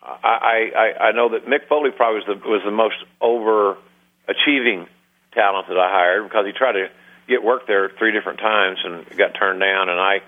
[0.03, 4.89] I, I, I know that Mick Foley probably was the, was the most overachieving
[5.33, 6.89] talent that I hired because he tried to
[7.29, 9.89] get work there three different times and got turned down.
[9.89, 10.23] And I,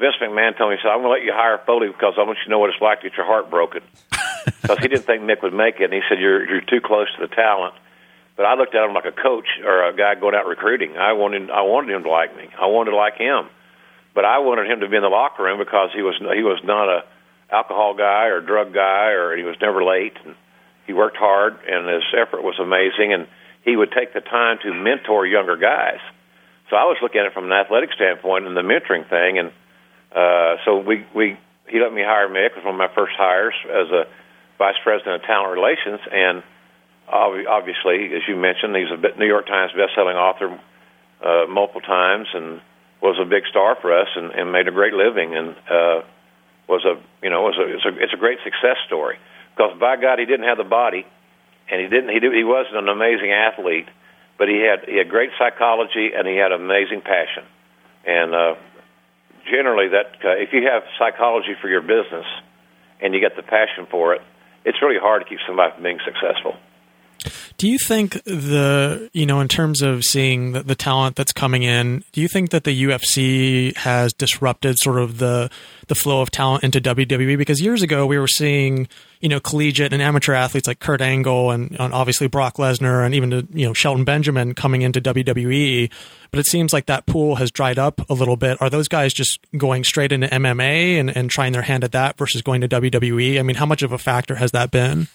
[0.00, 2.24] Vince McMahon told me, he said, I'm going to let you hire Foley because I
[2.24, 3.82] want you to know what it's like to get your heart broken.
[4.62, 5.84] Because he didn't think Mick would make it.
[5.84, 7.74] And he said, you're, you're too close to the talent.
[8.36, 10.96] But I looked at him like a coach or a guy going out recruiting.
[10.96, 12.48] I wanted, I wanted him to like me.
[12.58, 13.48] I wanted to like him.
[14.14, 16.60] But I wanted him to be in the locker room because he was, he was
[16.64, 17.04] not a,
[17.52, 20.16] alcohol guy or drug guy, or he was never late.
[20.24, 20.34] And
[20.86, 23.12] he worked hard, and his effort was amazing.
[23.12, 23.26] And
[23.64, 26.00] he would take the time to mentor younger guys.
[26.70, 29.38] So I was looking at it from an athletic standpoint and the mentoring thing.
[29.38, 29.52] And
[30.14, 32.56] uh, so we we he let me hire Mick.
[32.56, 34.04] Was one of my first hires as a
[34.58, 36.00] vice president of talent relations.
[36.10, 36.42] And
[37.08, 40.58] obviously, as you mentioned, he's a New York Times best-selling author
[41.24, 42.60] uh, multiple times and
[43.00, 45.34] was a big star for us and, and made a great living.
[45.34, 46.00] And uh,
[46.70, 49.18] was a you know was a it's a, it's a great success story
[49.50, 51.04] because by God he didn't have the body
[51.68, 53.90] and he didn't he he wasn't an amazing athlete
[54.38, 57.42] but he had he had great psychology and he had amazing passion
[58.06, 58.54] and uh,
[59.50, 62.26] generally that uh, if you have psychology for your business
[63.00, 64.22] and you get the passion for it
[64.64, 66.56] it's really hard to keep somebody from being successful.
[67.56, 71.62] Do you think the you know in terms of seeing the, the, talent that's coming
[71.62, 75.50] in, do you think that the UFC has disrupted sort of the
[75.88, 77.36] the flow of talent into WWE?
[77.36, 78.88] Because years ago we were seeing
[79.20, 83.14] you know collegiate and amateur athletes like Kurt Angle and, and obviously Brock Lesnar and
[83.14, 85.90] even you know Shelton Benjamin coming into WWE,
[86.30, 88.60] but it seems like that pool has dried up a little bit.
[88.62, 92.16] Are those guys just going straight into MMA and, and trying their hand at that
[92.16, 93.38] versus going to WWE?
[93.38, 95.08] I mean, how much of a factor has that been?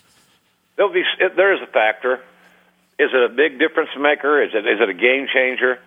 [0.75, 1.03] There'll be
[1.35, 2.15] there is a factor.
[2.97, 4.41] Is it a big difference maker?
[4.43, 5.79] Is it is it a game changer?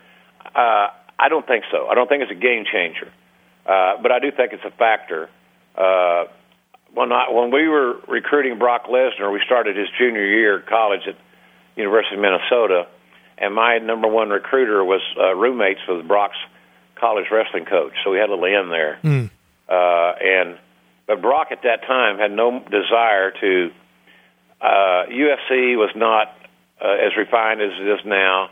[0.55, 1.88] Uh, I don't think so.
[1.88, 3.09] I don't think it's a game changer,
[3.66, 5.29] uh, but I do think it's a factor.
[5.77, 6.24] Uh,
[6.94, 11.03] when I, when we were recruiting Brock Lesnar, we started his junior year of college
[11.07, 11.16] at
[11.77, 12.87] University of Minnesota,
[13.37, 16.38] and my number one recruiter was uh, roommates with Brock's
[16.98, 17.92] college wrestling coach.
[18.05, 19.31] So we had a little in there, Mm.
[19.68, 20.59] uh, and
[21.07, 23.70] but Brock at that time had no desire to.
[24.61, 26.35] Uh, UFC was not
[26.81, 28.51] uh, as refined as it is now.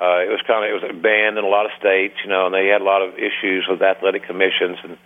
[0.00, 2.46] Uh, it was kind of it was banned in a lot of states, you know,
[2.46, 4.96] and they had a lot of issues with athletic commissions, and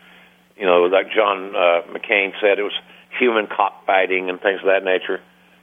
[0.56, 2.76] you know, like John uh, McCain said, it was
[3.18, 5.20] human cockfighting and things of that nature.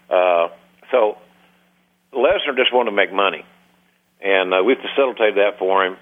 [0.09, 0.49] Uh,
[0.91, 1.17] so
[2.13, 3.45] Lesnar just wanted to make money,
[4.21, 5.97] and uh, we facilitated that for him.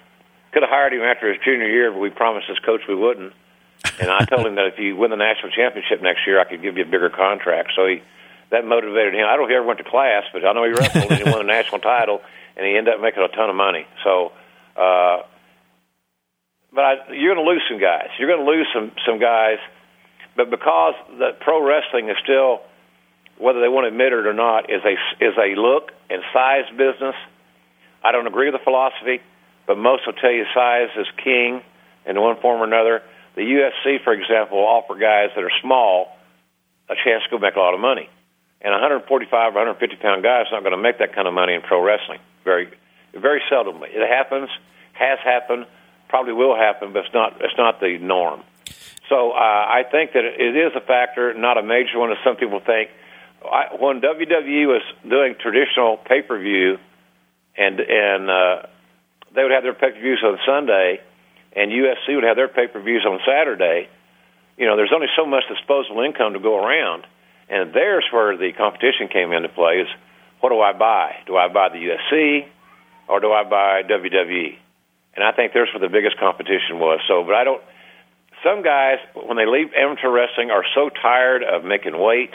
[0.52, 3.32] Could have hired him after his junior year, but we promised his coach we wouldn't.
[3.98, 6.60] And I told him that if you win the national championship next year, I could
[6.60, 7.72] give you a bigger contract.
[7.74, 8.02] So he
[8.52, 9.24] that motivated him.
[9.24, 11.18] I don't know if he ever went to class, but I know he wrestled and
[11.18, 12.20] he won a national title,
[12.56, 13.86] and he ended up making a ton of money.
[14.04, 14.32] So,
[14.76, 15.24] uh,
[16.72, 18.12] but I, you're going to lose some guys.
[18.20, 19.56] You're going to lose some some guys,
[20.36, 22.60] but because the pro wrestling is still,
[23.40, 26.68] whether they want to admit it or not, is a is a look and size
[26.76, 27.16] business.
[28.04, 29.24] I don't agree with the philosophy,
[29.66, 31.62] but most will tell you size is king
[32.04, 33.00] in one form or another.
[33.34, 36.12] The UFC, for example, will offer guys that are small
[36.90, 38.10] a chance to go make a lot of money.
[38.62, 41.34] And a 145 or 150 pound guy is not going to make that kind of
[41.34, 42.20] money in pro wrestling.
[42.44, 42.70] Very,
[43.12, 43.90] very seldomly.
[43.90, 44.48] It happens,
[44.92, 45.66] has happened,
[46.08, 47.40] probably will happen, but it's not.
[47.40, 48.42] It's not the norm.
[49.08, 52.36] So uh, I think that it is a factor, not a major one, as some
[52.36, 52.90] people think.
[53.44, 56.78] I, when WWE was doing traditional pay per view,
[57.56, 58.62] and and uh,
[59.34, 61.00] they would have their pay per views on Sunday,
[61.56, 63.88] and UFC would have their pay per views on Saturday.
[64.56, 67.06] You know, there's only so much disposable income to go around,
[67.52, 69.84] and there's where the competition came into play.
[69.84, 69.88] Is
[70.40, 71.16] what do I buy?
[71.26, 72.48] Do I buy the UFC,
[73.08, 74.56] or do I buy WWE?
[75.14, 77.00] And I think there's where the biggest competition was.
[77.06, 77.62] So, but I don't.
[78.42, 82.32] Some guys, when they leave amateur wrestling, are so tired of making weight,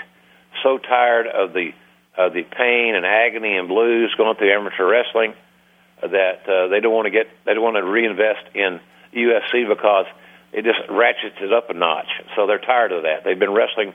[0.63, 1.71] so tired of the
[2.15, 5.34] of the pain and agony and blues going through amateur wrestling
[6.01, 8.80] that uh, they don't want to get they don't want to reinvest in
[9.13, 10.06] UFC because
[10.53, 12.08] it just ratchets it up a notch.
[12.36, 13.23] So they're tired of that.
[13.25, 13.93] They've been wrestling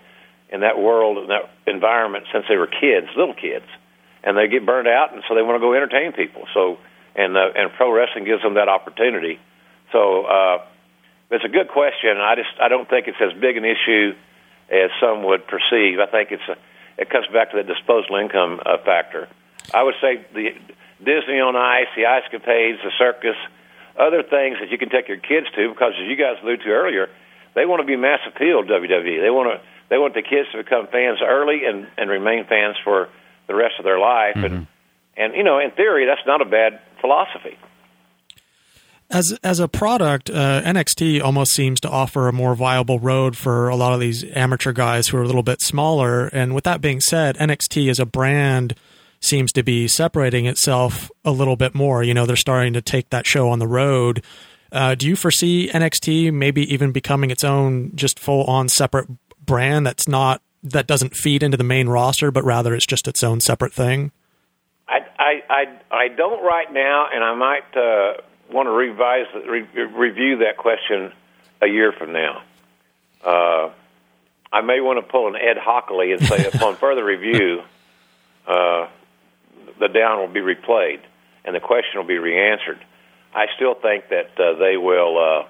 [0.52, 3.64] in that world in that environment since they were kids, little kids,
[4.22, 6.46] and they get burned out, and so they want to go entertain people.
[6.54, 6.78] So
[7.16, 9.40] and uh, and pro wrestling gives them that opportunity.
[9.90, 10.64] So uh,
[11.30, 12.18] it's a good question.
[12.18, 14.14] I just I don't think it's as big an issue
[14.70, 15.98] as some would perceive.
[15.98, 16.56] I think it's a,
[17.00, 19.28] it comes back to the disposable income uh, factor.
[19.72, 20.52] I would say the
[20.98, 23.36] Disney on Ice, the ice capades, the circus,
[23.98, 26.70] other things that you can take your kids to because, as you guys alluded to
[26.70, 27.08] earlier,
[27.54, 28.62] they want to be mass appeal.
[28.62, 29.20] WWE.
[29.20, 29.60] They want to
[29.92, 33.10] they want the kids to become fans early and and remain fans for
[33.46, 34.34] the rest of their life.
[34.34, 34.54] Mm-hmm.
[34.54, 34.66] And
[35.18, 37.58] and you know, in theory, that's not a bad philosophy.
[39.10, 43.68] As as a product, uh, NXT almost seems to offer a more viable road for
[43.68, 46.28] a lot of these amateur guys who are a little bit smaller.
[46.28, 48.74] And with that being said, NXT as a brand
[49.20, 52.02] seems to be separating itself a little bit more.
[52.02, 54.24] You know, they're starting to take that show on the road.
[54.72, 59.06] Uh, do you foresee NXT maybe even becoming its own just full on separate
[59.44, 63.24] brand that's not that doesn't feed into the main roster, but rather it's just its
[63.24, 64.12] own separate thing?
[64.88, 69.86] I I I, I don't right now, and I might uh, want to revise re-
[69.86, 71.12] review that question
[71.60, 72.42] a year from now.
[73.24, 73.70] Uh,
[74.52, 77.62] I may want to pull an Ed Hochuli and say, upon further review,
[78.46, 78.88] uh,
[79.80, 81.00] the down will be replayed
[81.44, 82.78] and the question will be re-answered.
[83.34, 85.48] I still think that uh, they will uh,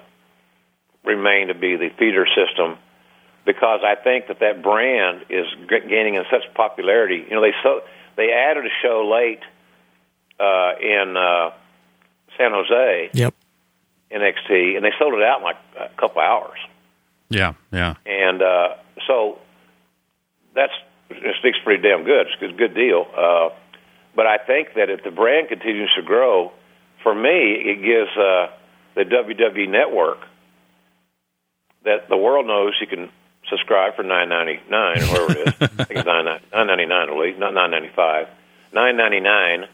[1.03, 2.77] remain to be the feeder system
[3.45, 7.25] because I think that that brand is gaining in such popularity.
[7.29, 7.81] You know, they so
[8.15, 9.41] they added a show late
[10.39, 11.51] uh, in uh,
[12.37, 13.33] San Jose, Yep.
[14.11, 16.59] NXT, and they sold it out in like a couple hours.
[17.29, 17.95] Yeah, yeah.
[18.05, 18.75] And uh,
[19.07, 19.39] so
[20.55, 20.73] that's
[21.09, 22.27] it speaks pretty damn good.
[22.27, 23.07] It's a good deal.
[23.15, 23.49] Uh,
[24.15, 26.51] but I think that if the brand continues to grow,
[27.01, 28.47] for me, it gives uh,
[28.95, 30.19] the WWE network
[31.83, 33.09] that the world knows you can
[33.53, 35.53] subscribe for nine ninety nine or whatever it is.
[35.61, 38.27] I think it's nine nine ninety nine at least, not nine ninety five.
[38.73, 39.65] Nine ninety nine.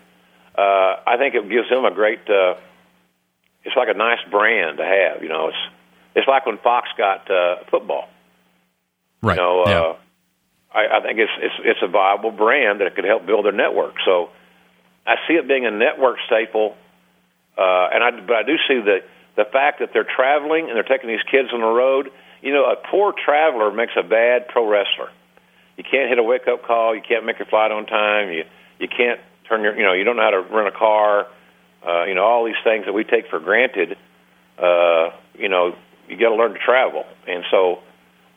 [0.57, 2.19] Uh, I think it gives them a great.
[2.29, 2.55] Uh,
[3.63, 5.23] it's like a nice brand to have.
[5.23, 5.57] You know, it's
[6.15, 8.09] it's like when Fox got uh, football.
[9.21, 9.37] Right.
[9.37, 9.79] You know, yeah.
[9.79, 9.95] uh,
[10.73, 13.95] I, I think it's it's it's a viable brand that could help build their network.
[14.05, 14.29] So
[15.05, 16.75] I see it being a network staple,
[17.57, 18.99] uh, and I but I do see the
[19.35, 22.11] the fact that they're traveling and they're taking these kids on the road.
[22.41, 25.09] You know, a poor traveler makes a bad pro wrestler.
[25.77, 26.95] You can't hit a wake up call.
[26.95, 28.31] You can't make your flight on time.
[28.31, 28.43] You
[28.79, 31.27] you can't turn your you know you don't know how to rent a car.
[31.85, 33.97] Uh, you know all these things that we take for granted.
[34.57, 35.75] Uh, you know
[36.07, 37.79] you got to learn to travel, and so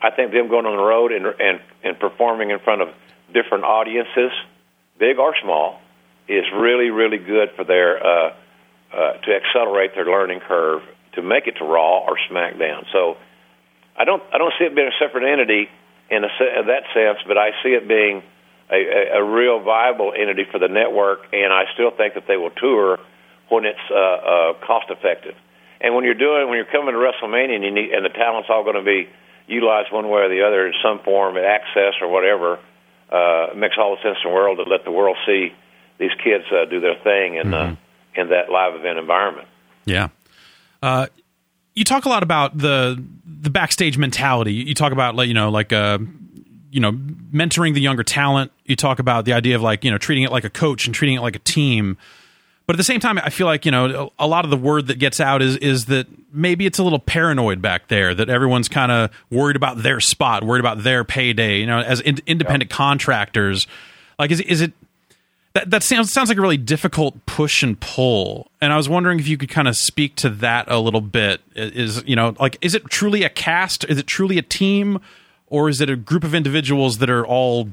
[0.01, 2.89] I think them going on the road and and and performing in front of
[3.33, 4.31] different audiences,
[4.99, 5.79] big or small,
[6.27, 8.33] is really, really good for their uh,
[8.93, 10.81] uh, to accelerate their learning curve
[11.13, 12.85] to make it to Raw or SmackDown.
[12.91, 13.17] So
[13.95, 15.69] I don't I don't see it being a separate entity
[16.09, 18.23] in, a, in that sense, but I see it being
[18.69, 22.37] a, a, a real viable entity for the network, and I still think that they
[22.37, 22.99] will tour
[23.49, 25.35] when it's uh, uh, cost effective.
[25.81, 28.49] And when you're doing when you're coming to WrestleMania and you need and the talent's
[28.49, 29.09] all going to be
[29.47, 32.57] utilized one way or the other in some form, at Axxess or whatever,
[33.11, 35.53] uh, it makes all the sense in the world to let the world see
[35.99, 37.73] these kids uh, do their thing in uh, mm-hmm.
[37.73, 39.47] uh, in that live event environment.
[39.85, 40.07] Yeah.
[40.81, 41.07] Uh,
[41.75, 44.53] you talk a lot about the the backstage mentality.
[44.53, 45.99] You talk about like you know like uh
[46.71, 48.51] you know mentoring the younger talent.
[48.65, 50.95] You talk about the idea of like you know treating it like a coach and
[50.95, 51.97] treating it like a team.
[52.65, 54.87] But at the same time, I feel like you know a lot of the word
[54.87, 58.13] that gets out is is that maybe it's a little paranoid back there.
[58.13, 61.59] That everyone's kind of worried about their spot, worried about their payday.
[61.59, 62.77] You know, as in, independent yeah.
[62.77, 63.67] contractors,
[64.17, 64.73] like is is it
[65.53, 68.49] that that sounds sounds like a really difficult push and pull.
[68.59, 71.41] And I was wondering if you could kind of speak to that a little bit.
[71.55, 73.85] Is you know like is it truly a cast?
[73.85, 74.99] Is it truly a team,
[75.47, 77.69] or is it a group of individuals that are all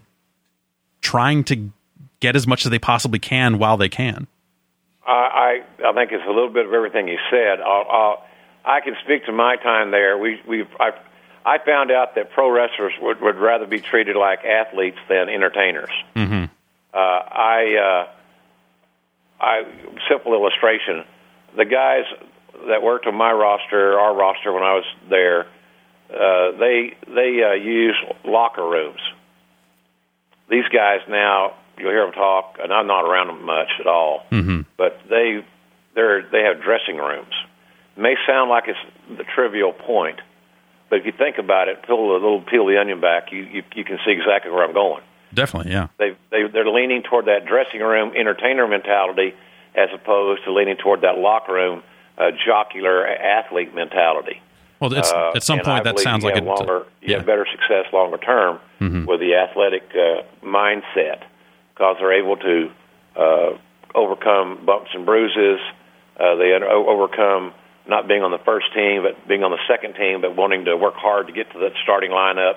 [1.00, 1.70] trying to
[2.20, 4.26] get as much as they possibly can while they can?
[5.06, 7.60] I I think it's a little bit of everything you said.
[7.60, 8.26] I'll, I'll,
[8.64, 10.18] I can speak to my time there.
[10.18, 10.90] We we I
[11.46, 15.90] I found out that pro wrestlers would would rather be treated like athletes than entertainers.
[16.14, 16.49] Mm-hmm
[16.92, 19.62] uh, I, uh, I
[20.08, 21.04] simple illustration.
[21.56, 22.04] The guys
[22.68, 25.46] that worked on my roster, our roster when I was there,
[26.10, 29.00] uh, they they uh, use locker rooms.
[30.48, 34.26] These guys now, you'll hear them talk, and I'm not around them much at all.
[34.30, 34.62] Mm-hmm.
[34.76, 35.44] But they
[35.94, 37.32] they're they have dressing rooms.
[37.96, 38.78] It may sound like it's
[39.16, 40.20] the trivial point,
[40.88, 43.62] but if you think about it, peel a little peel the onion back, you you,
[43.74, 45.02] you can see exactly where I'm going.
[45.32, 45.88] Definitely, yeah.
[45.98, 49.34] They they they're leaning toward that dressing room entertainer mentality
[49.74, 51.82] as opposed to leaning toward that locker room
[52.18, 54.42] uh, jocular athlete mentality.
[54.80, 58.16] Well, uh, at some point that sounds like a longer, you have better success longer
[58.16, 59.04] term mm-hmm.
[59.04, 61.22] with the athletic uh, mindset
[61.74, 62.70] because they're able to
[63.14, 63.58] uh,
[63.94, 65.60] overcome bumps and bruises.
[66.18, 67.52] Uh, they overcome
[67.86, 70.76] not being on the first team, but being on the second team, but wanting to
[70.76, 72.56] work hard to get to the starting lineup,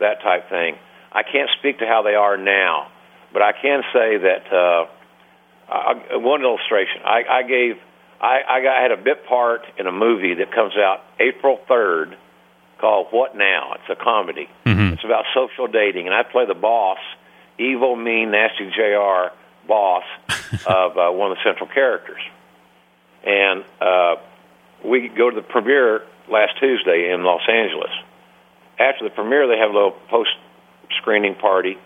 [0.00, 0.76] that type thing.
[1.12, 2.88] I can't speak to how they are now,
[3.32, 4.86] but I can say that uh,
[5.68, 7.02] I, one illustration.
[7.04, 7.76] I, I gave
[8.22, 11.58] I, I got, I had a bit part in a movie that comes out April
[11.66, 12.16] third
[12.78, 13.74] called What Now.
[13.74, 14.48] It's a comedy.
[14.64, 14.94] Mm-hmm.
[14.94, 16.98] It's about social dating, and I play the boss,
[17.58, 19.34] evil, mean, nasty Jr.
[19.66, 20.04] boss
[20.66, 22.22] of uh, one of the central characters.
[23.24, 24.16] And uh,
[24.84, 27.90] we go to the premiere last Tuesday in Los Angeles.
[28.78, 30.30] After the premiere, they have a little post
[31.00, 31.76] screening party,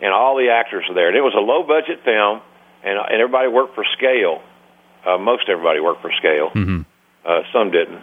[0.00, 1.08] and all the actors were there.
[1.08, 2.40] And it was a low budget film,
[2.82, 4.42] and and everybody worked for scale.
[5.04, 6.50] Uh, most everybody worked for scale.
[6.50, 6.82] Mm-hmm.
[7.24, 8.02] Uh, some didn't,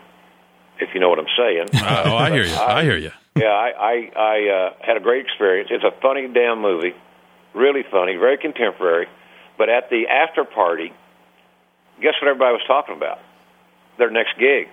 [0.79, 1.67] if you know what I'm saying.
[1.73, 2.53] Uh, oh, I hear you.
[2.55, 3.11] I, I hear you.
[3.35, 5.69] yeah, I I, I uh, had a great experience.
[5.71, 6.93] It's a funny damn movie,
[7.53, 9.07] really funny, very contemporary.
[9.57, 10.93] But at the after party,
[12.01, 13.19] guess what everybody was talking about?
[13.97, 14.69] Their next gig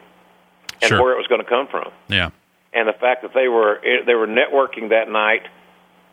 [0.82, 1.02] and sure.
[1.02, 1.90] where it was going to come from.
[2.08, 2.30] Yeah.
[2.72, 5.42] And the fact that they were they were networking that night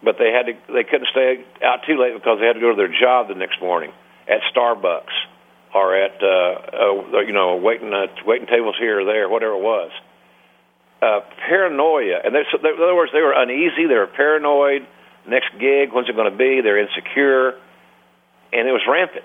[0.04, 2.72] but they had to they couldn't stay out too late because they had to go
[2.72, 3.92] to their job the next morning
[4.28, 5.16] at Starbucks
[5.74, 9.64] or at uh, uh, you know waiting uh, waiting tables here or there, whatever it
[9.64, 9.92] was.
[11.02, 13.88] Uh, paranoia, and they, so in other words, they were uneasy.
[13.88, 14.88] They were paranoid.
[15.28, 16.62] Next gig, when's it going to be?
[16.62, 17.60] They're insecure,
[18.52, 19.24] and it was rampant.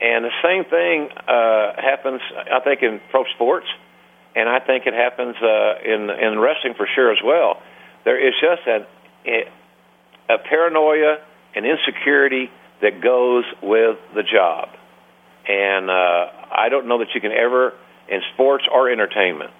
[0.00, 2.20] And the same thing uh, happens,
[2.52, 3.66] I think, in pro sports,
[4.34, 7.62] and I think it happens uh, in in wrestling for sure as well.
[8.04, 8.86] There is just an
[10.28, 11.18] a paranoia
[11.54, 12.50] and insecurity
[12.82, 14.68] that goes with the job.
[15.48, 17.72] And uh, I don't know that you can ever,
[18.08, 19.50] in sports or entertainment,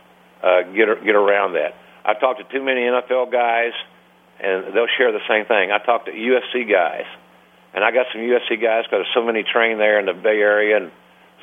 [0.43, 1.75] uh, get get around that.
[2.05, 3.73] I've talked to too many NFL guys,
[4.41, 5.71] and they'll share the same thing.
[5.71, 7.07] I talked to UFC guys,
[7.73, 10.39] and I got some UFC guys because there's so many trained there in the Bay
[10.41, 10.91] Area and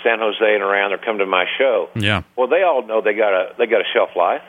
[0.03, 0.91] San Jose and around.
[0.91, 1.89] They're coming to my show.
[1.95, 2.24] Yeah.
[2.36, 4.43] Well, they all know they got a they got a shelf life.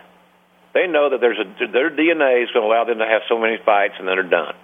[0.75, 3.39] They know that there's a their DNA is going to allow them to have so
[3.39, 4.55] many fights, and then they're done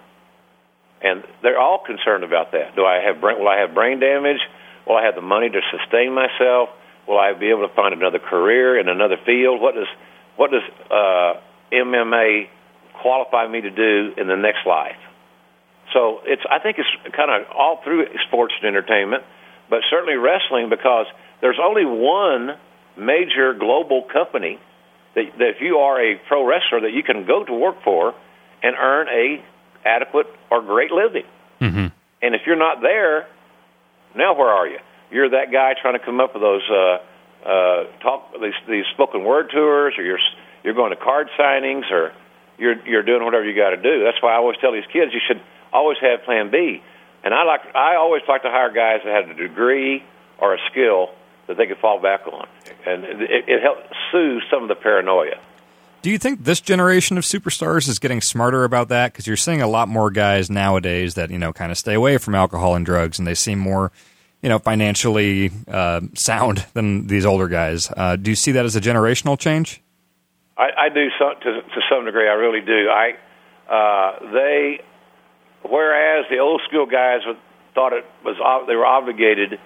[1.03, 2.75] and they're all concerned about that.
[2.75, 4.39] Do I have brain, will I have brain damage?
[4.87, 6.69] Will I have the money to sustain myself?
[7.07, 9.61] Will I be able to find another career in another field?
[9.61, 9.87] What does
[10.37, 11.39] what does uh,
[11.71, 12.47] MMA
[13.01, 14.99] qualify me to do in the next life?
[15.93, 19.23] So it's I think it's kind of all through sports and entertainment,
[19.69, 21.07] but certainly wrestling because
[21.41, 22.57] there's only one
[22.97, 24.59] major global company
[25.15, 28.13] that, that if you are a pro wrestler that you can go to work for
[28.63, 29.43] and earn a
[29.85, 31.25] adequate or great living.
[31.59, 31.87] Mm-hmm.
[32.21, 33.27] And if you're not there,
[34.15, 34.79] Now where are you?
[35.11, 36.97] You're that guy trying to come up with those uh,
[37.47, 40.19] uh, talk these these spoken word tours, or you're
[40.63, 42.13] you're going to card signings, or
[42.57, 44.03] you're you're doing whatever you got to do.
[44.03, 45.41] That's why I always tell these kids you should
[45.73, 46.81] always have Plan B.
[47.23, 50.03] And I like I always like to hire guys that have a degree
[50.39, 51.09] or a skill
[51.47, 52.47] that they could fall back on,
[52.85, 55.35] and it, it helps soothe some of the paranoia.
[56.01, 59.11] Do you think this generation of superstars is getting smarter about that?
[59.11, 62.17] Because you're seeing a lot more guys nowadays that you know kind of stay away
[62.17, 63.91] from alcohol and drugs, and they seem more,
[64.41, 67.91] you know, financially uh, sound than these older guys.
[67.95, 69.81] Uh, do you see that as a generational change?
[70.57, 72.27] I, I do some, to, to some degree.
[72.27, 72.89] I really do.
[72.89, 73.11] I
[73.71, 74.81] uh, they,
[75.61, 77.21] whereas the old school guys
[77.75, 78.37] thought it was
[78.67, 79.59] they were obligated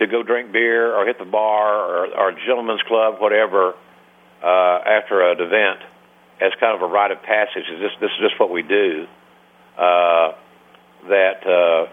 [0.00, 3.74] to go drink beer or hit the bar or, or gentleman's club, whatever
[4.42, 5.80] uh, after an event
[6.40, 7.64] as kind of a rite of passage.
[7.70, 9.06] Is this this is just what we do?
[9.78, 10.32] Uh,
[11.08, 11.86] that uh,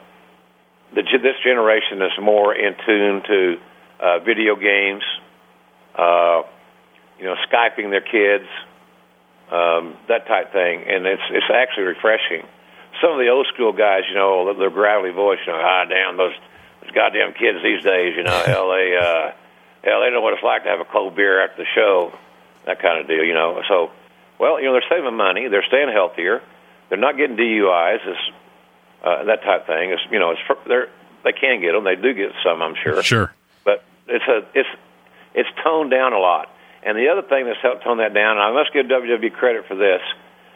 [0.94, 3.58] the, this generation is more in tune to
[4.00, 5.04] uh, video games,
[5.96, 6.42] uh,
[7.20, 8.50] you know, skyping their kids,
[9.52, 12.46] um, that type thing, and it's it's actually refreshing.
[13.02, 16.18] Some of the old school guys, you know, their gravelly voice, you know, ah, damn
[16.18, 16.34] those
[16.82, 19.32] those goddamn kids these days, you know, hell they uh,
[19.84, 22.14] hell they know what it's like to have a cold beer after the show
[22.70, 23.62] that kind of deal, you know.
[23.68, 23.90] So,
[24.40, 26.42] well, you know, they're saving money, they're staying healthier,
[26.88, 28.26] they're not getting DUIs, it's,
[29.04, 29.90] uh, that type of thing.
[29.90, 30.88] It's you know, it's they're
[31.24, 33.02] they can get them, they do get some, I'm sure.
[33.02, 33.34] Sure.
[33.66, 34.70] But it's a it's
[35.34, 36.50] it's toned down a lot.
[36.84, 39.66] And the other thing that's helped tone that down, and I must give WWE credit
[39.68, 40.00] for this,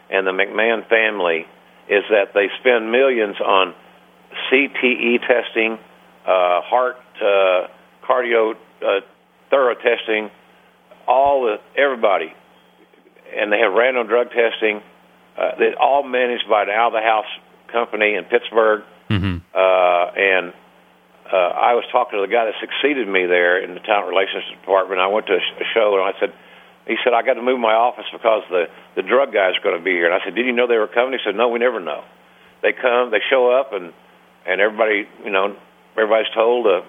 [0.10, 1.46] and the McMahon family,
[1.90, 3.74] is that they spend millions on
[4.50, 5.78] CTE testing,
[6.26, 7.68] uh, heart, uh,
[8.08, 9.02] cardio, uh,
[9.50, 10.32] thorough testing,
[11.08, 12.34] all the everybody,
[13.36, 14.82] and they have random drug testing.
[15.38, 17.30] Uh, they all managed by an out of the house
[17.72, 19.38] company in Pittsburgh, mm-hmm.
[19.54, 20.54] uh, and
[21.26, 24.44] uh, I was talking to the guy that succeeded me there in the talent relations
[24.54, 25.02] department.
[25.02, 26.34] I went to a show and I said,
[26.86, 29.78] he said, I got to move my office because the the drug guys are going
[29.78, 30.06] to be here.
[30.06, 31.14] And I said, Did you know they were coming?
[31.14, 32.04] He said, No, we never know.
[32.62, 33.94] They come, they show up, and
[34.46, 35.56] and everybody, you know,
[35.96, 36.84] everybody's told to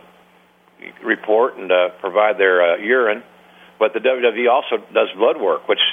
[1.05, 3.23] report and uh, provide their uh, urine
[3.85, 5.85] but the WWE also does blood work, which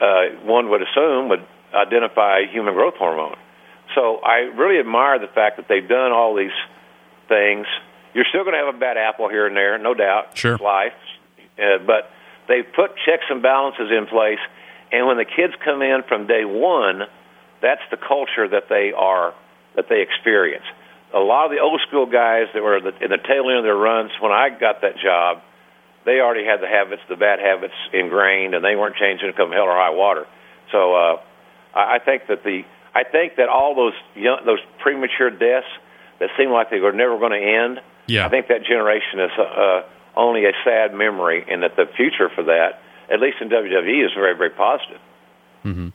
[0.00, 1.44] uh, one would assume would
[1.74, 3.36] identify human growth hormone.
[3.94, 6.56] So I really admire the fact that they've done all these
[7.28, 7.66] things.
[8.14, 10.38] You're still going to have a bad apple here and there, no doubt.
[10.38, 10.54] Sure.
[10.54, 10.96] It's life.
[11.58, 12.08] Uh, but
[12.48, 14.40] they've put checks and balances in place,
[14.90, 17.02] and when the kids come in from day one,
[17.60, 19.34] that's the culture that they are
[19.76, 20.64] that they experience.
[21.12, 23.76] A lot of the old school guys that were in the tail end of their
[23.76, 25.42] runs when I got that job
[26.04, 29.52] they already had the habits, the bad habits ingrained, and they weren't changing to come
[29.52, 30.26] hell or high water.
[30.72, 31.20] So uh,
[31.74, 32.62] I think that the
[32.94, 35.68] I think that all those young, those premature deaths
[36.18, 37.80] that seem like they were never going to end.
[38.06, 38.26] Yeah.
[38.26, 39.82] I think that generation is uh, uh,
[40.16, 42.80] only a sad memory, and that the future for that,
[43.12, 45.00] at least in WWE, is very very positive.
[45.64, 45.88] Mm-hmm.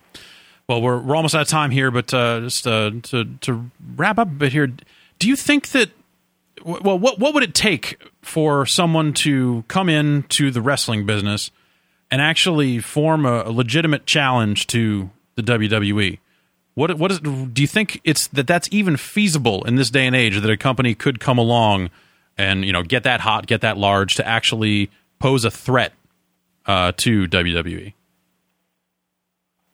[0.67, 4.17] Well, we're we're almost out of time here, but uh, just uh, to to wrap
[4.17, 4.67] up a bit here,
[5.19, 5.91] do you think that
[6.63, 11.51] well, what what would it take for someone to come into the wrestling business
[12.09, 16.19] and actually form a, a legitimate challenge to the WWE?
[16.75, 20.15] What what is do you think it's that that's even feasible in this day and
[20.15, 21.89] age that a company could come along
[22.37, 24.89] and you know get that hot, get that large to actually
[25.19, 25.93] pose a threat
[26.65, 27.93] uh, to WWE?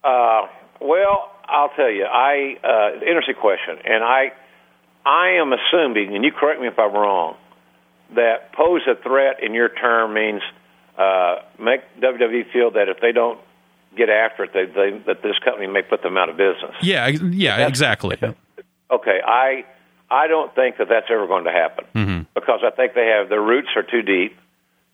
[0.03, 0.47] Uh,
[0.79, 4.31] well, I'll tell you, I uh, interesting question, and I
[5.05, 7.35] I am assuming, and you correct me if I'm wrong,
[8.15, 10.41] that pose a threat in your term means
[10.97, 13.39] uh, make WWE feel that if they don't
[13.97, 16.75] get after it, they, they, that this company may put them out of business.
[16.81, 18.17] Yeah, yeah, that's, exactly.
[18.91, 19.65] Okay, I
[20.09, 22.21] I don't think that that's ever going to happen mm-hmm.
[22.33, 24.37] because I think they have their roots are too deep.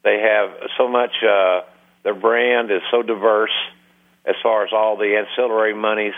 [0.04, 1.12] They have so much.
[1.24, 1.62] Uh,
[2.04, 3.52] their brand is so diverse
[4.26, 6.14] as far as all the ancillary monies.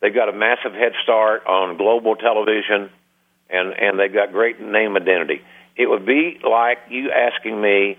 [0.00, 2.90] They've got a massive head start on global television
[3.50, 5.42] and and they've got great name identity.
[5.76, 7.98] It would be like you asking me,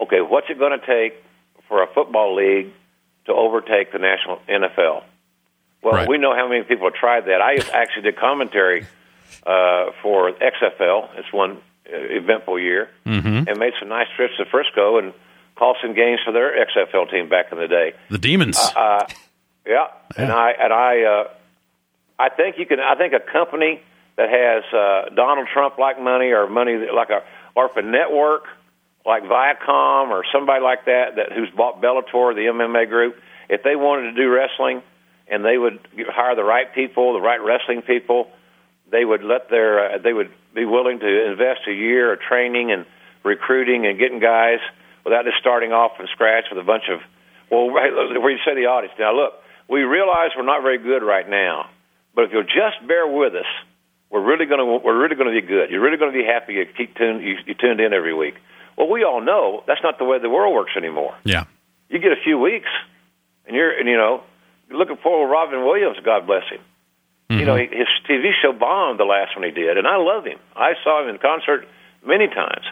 [0.00, 1.22] okay, what's it going to take
[1.68, 2.72] for a football league
[3.26, 5.04] to overtake the national NFL?
[5.82, 6.08] Well, right.
[6.08, 7.40] we know how many people have tried that.
[7.42, 8.86] I actually did commentary
[9.46, 11.10] uh, for XFL.
[11.18, 13.48] It's one uh, eventful year, mm-hmm.
[13.48, 15.12] and made some nice trips to Frisco and
[15.56, 17.92] called some games for their XFL team back in the day.
[18.10, 18.58] The Demons.
[18.58, 19.06] Uh, uh,
[19.66, 19.72] yeah.
[20.16, 21.28] yeah, and I and I uh,
[22.18, 22.80] I think you can.
[22.80, 23.82] I think a company
[24.16, 27.22] that has uh, Donald Trump like money or money that, like a
[27.54, 28.44] or network
[29.06, 33.16] like Viacom or somebody like that that who's bought Bellator, the MMA group,
[33.48, 34.82] if they wanted to do wrestling
[35.28, 38.28] and they would hire the right people, the right wrestling people,
[38.90, 42.72] they would let their uh, they would be willing to invest a year of training
[42.72, 42.86] and
[43.24, 44.58] recruiting and getting guys
[45.04, 47.00] without just starting off from scratch with a bunch of
[47.50, 48.94] well, right, where you say the audience.
[48.98, 49.34] Now, look,
[49.68, 51.68] we realize we're not very good right now,
[52.14, 53.46] but if you'll just bear with us,
[54.10, 55.70] we're really going to we're really going to be good.
[55.70, 58.34] You're really going to be happy you keep tuned you, you tuned in every week.
[58.76, 61.14] Well, we all know that's not the way the world works anymore.
[61.24, 61.44] Yeah.
[61.88, 62.68] You get a few weeks,
[63.46, 64.22] and you're and you know,
[64.70, 65.96] look at poor Robin Williams.
[66.04, 66.60] God bless him.
[67.30, 67.40] Mm-hmm.
[67.40, 70.24] You know, he, his TV show bombed the last one he did, and I love
[70.24, 70.38] him.
[70.54, 71.66] I saw him in concert
[72.06, 72.64] many times.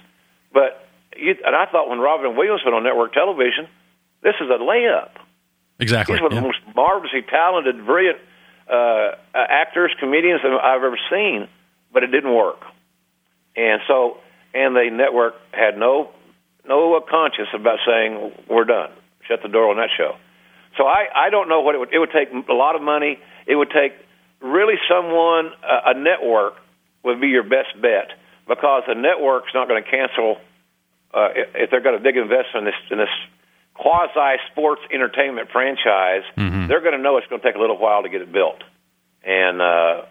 [0.52, 3.66] But you, and I thought when Robin Williams went on network television,
[4.22, 5.10] this is a layup.
[5.80, 6.14] Exactly.
[6.16, 6.40] He's one of Yeah.
[6.42, 8.18] the most marvelously talented, brilliant
[8.68, 11.48] uh, uh, actors, comedians that I've ever seen,
[11.92, 12.60] but it didn't work.
[13.56, 14.18] And so,
[14.54, 16.10] and the network had no
[16.66, 18.90] no conscience about saying we're done,
[19.26, 20.16] shut the door on that show.
[20.76, 23.18] So I I don't know what it would it would take a lot of money.
[23.46, 23.92] It would take
[24.40, 26.54] really someone a, a network
[27.02, 28.10] would be your best bet
[28.48, 30.36] because a network's not going to cancel
[31.14, 33.14] uh, if they've got a big investment in this in this
[33.74, 38.02] quasi sports entertainment franchise, they're going to know it's going to take a little while
[38.02, 38.62] to get it built,
[39.24, 40.02] and uh,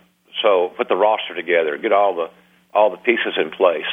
[0.41, 2.29] so put the roster together, get all the
[2.73, 3.85] all the pieces in place.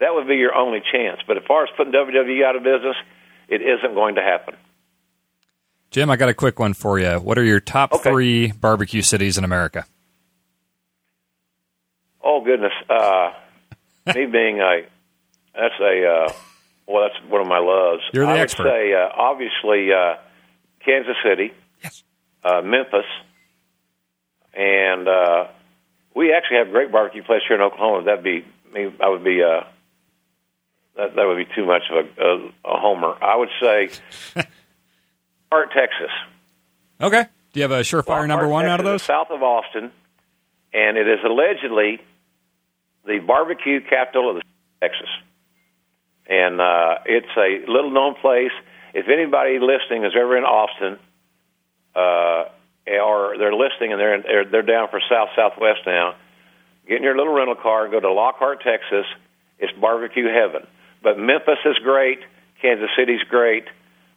[0.00, 1.20] That would be your only chance.
[1.26, 2.96] But as far as putting WWE out of business,
[3.48, 4.54] it isn't going to happen.
[5.90, 7.12] Jim, I got a quick one for you.
[7.20, 8.10] What are your top Okay.
[8.10, 9.86] three barbecue cities in America?
[12.22, 13.32] Oh goodness, uh,
[14.14, 14.82] me being a
[15.54, 16.32] that's a uh,
[16.86, 18.02] well, that's one of my loves.
[18.12, 18.64] You're the I expert.
[18.64, 20.16] would say uh, obviously uh,
[20.84, 22.02] Kansas City, Yes.
[22.44, 23.04] uh, Memphis,
[24.54, 25.46] and uh,
[26.14, 28.04] we actually have a great barbecue place here in Oklahoma.
[28.04, 28.44] That'd be.
[29.02, 29.64] I would be uh,
[30.96, 33.14] that that would be too much of a, a, a homer.
[33.22, 33.88] I would say
[35.52, 36.10] Hart, Texas.
[37.00, 37.24] Okay.
[37.52, 39.02] Do you have a surefire Lockhart, number one out of those?
[39.02, 39.90] South of Austin,
[40.74, 42.00] and it is allegedly
[43.06, 44.42] the barbecue capital of the
[44.82, 45.08] Texas.
[46.28, 48.52] And uh, it's a little known place.
[48.94, 50.98] If anybody listening is ever in Austin,
[51.94, 52.44] uh,
[52.86, 56.14] or they're listening and they're, in, they're they're down for South Southwest now,
[56.88, 59.06] get in your little rental car and go to Lockhart, Texas.
[59.58, 60.66] It's barbecue heaven.
[61.02, 62.20] But Memphis is great.
[62.60, 63.64] Kansas City's great.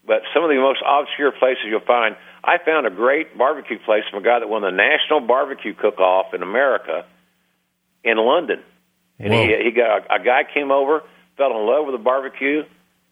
[0.05, 4.03] But some of the most obscure places you'll find, I found a great barbecue place
[4.09, 7.05] from a guy that won the National Barbecue Cook-Off in America
[8.03, 8.63] in London.
[9.19, 11.03] And he, he got a, a guy came over,
[11.39, 12.63] fell in love with the barbecue,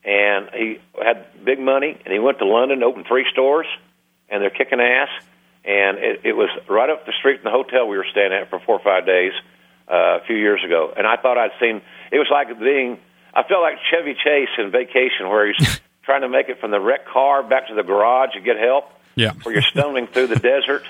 [0.03, 3.65] and he had big money, and he went to London, opened three stores,
[4.29, 5.09] and they're kicking ass.
[5.65, 8.49] And it, it was right up the street from the hotel we were staying at
[8.49, 9.31] for four or five days
[9.89, 10.93] uh, a few years ago.
[10.95, 11.81] And I thought I'd seen.
[12.11, 12.99] It was like being.
[13.33, 16.79] I felt like Chevy Chase in Vacation, where he's trying to make it from the
[16.79, 18.85] wrecked car back to the garage to get help.
[19.15, 19.33] Yeah.
[19.43, 20.83] Where you're stumbling through the desert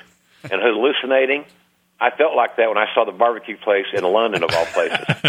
[0.44, 1.46] and hallucinating.
[2.00, 5.00] I felt like that when I saw the barbecue place in London, of all places.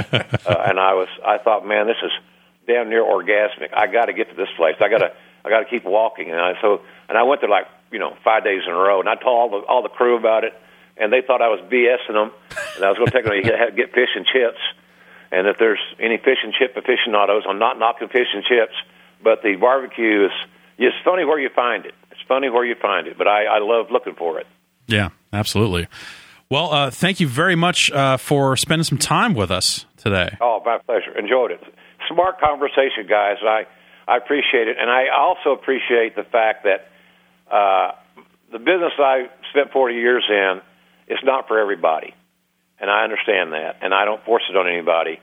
[0.46, 2.12] uh, and I was, I thought, man, this is
[2.66, 3.72] damn near orgasmic.
[3.72, 4.76] I got to get to this place.
[4.80, 5.12] I got to,
[5.44, 6.30] I got to keep walking.
[6.30, 9.00] And I, so, and I went there like, you know, five days in a row,
[9.00, 10.52] and I told all the all the crew about it,
[10.98, 12.32] and they thought I was BSing them,
[12.76, 14.60] and I was going to take them to get, get fish and chips.
[15.30, 18.74] And if there's any fish and chip aficionados, I'm not knocking fish and chips,
[19.22, 20.32] but the barbecue is.
[20.80, 21.94] It's funny where you find it.
[22.12, 24.46] It's funny where you find it, but I, I love looking for it.
[24.86, 25.88] Yeah, absolutely.
[26.51, 30.34] Well, uh, thank you very much uh, for spending some time with us today.
[30.40, 31.16] Oh, my pleasure.
[31.18, 31.61] Enjoyed it.
[32.11, 33.36] Smart conversation, guys.
[33.42, 33.66] I
[34.09, 36.88] I appreciate it, and I also appreciate the fact that
[37.53, 37.92] uh,
[38.51, 40.62] the business I spent 40 years in
[41.09, 42.14] is not for everybody,
[42.80, 45.20] and I understand that, and I don't force it on anybody.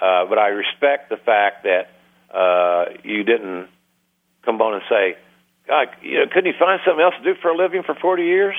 [0.00, 1.90] Uh, but I respect the fact that
[2.32, 3.66] uh, you didn't
[4.44, 5.18] come on and say,
[5.66, 8.22] "God, you know, couldn't you find something else to do for a living for 40
[8.22, 8.54] years?"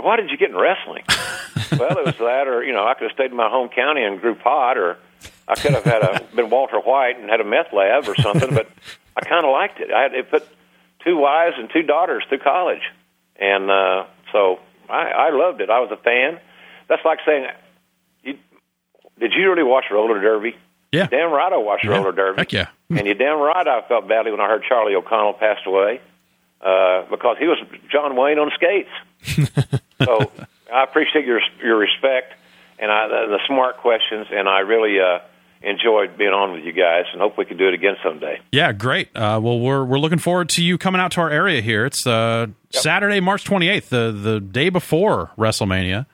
[0.00, 1.04] Why did you get in wrestling?
[1.72, 4.02] well, it was that, or you know, I could have stayed in my home county
[4.04, 4.96] and grew pot, or
[5.46, 8.54] I could have had a been Walter White and had a meth lab or something.
[8.54, 8.68] but
[9.16, 9.90] I kind of liked it.
[9.92, 10.46] I had it put
[11.04, 12.82] two wives and two daughters through college,
[13.36, 15.70] and uh, so I, I loved it.
[15.70, 16.38] I was a fan.
[16.88, 17.46] That's like saying,
[18.22, 18.38] you,
[19.18, 20.56] "Did you really watch roller derby?"
[20.92, 21.06] Yeah.
[21.06, 21.90] Damn right, I watched Yeah.
[21.98, 22.38] roller derby.
[22.38, 22.68] Heck yeah.
[22.90, 26.00] and you damn right, I felt badly when I heard Charlie O'Connell passed away
[26.62, 27.58] uh, because he was
[27.92, 28.88] John Wayne on skates.
[30.02, 30.30] so
[30.72, 32.34] I appreciate your your respect
[32.78, 35.18] and I, the, the smart questions, and I really uh,
[35.62, 38.40] enjoyed being on with you guys, and hope we can do it again someday.
[38.52, 39.08] Yeah, great.
[39.14, 41.86] Uh, well, we're we're looking forward to you coming out to our area here.
[41.86, 46.06] It's uh, Saturday, March twenty eighth, the the day before WrestleMania.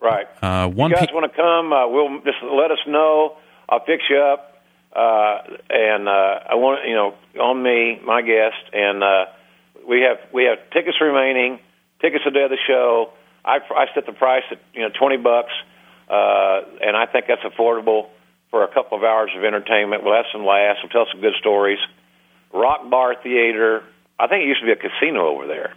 [0.00, 0.26] Right.
[0.42, 1.72] Uh, one you guys p- want to come?
[1.72, 3.36] Uh, we'll just let us know.
[3.68, 4.62] I'll fix you up,
[4.94, 5.38] uh,
[5.70, 9.24] and uh, I want you know on me, my guest, and uh,
[9.88, 11.58] we have we have tickets remaining.
[12.00, 13.12] Tickets the day of the show.
[13.44, 15.52] I I set the price at you know twenty bucks.
[16.08, 18.08] uh, and I think that's affordable
[18.50, 20.04] for a couple of hours of entertainment.
[20.04, 20.78] We'll have some laughs.
[20.82, 21.78] We'll tell some good stories.
[22.52, 23.82] Rock Bar Theater.
[24.18, 25.74] I think it used to be a casino over there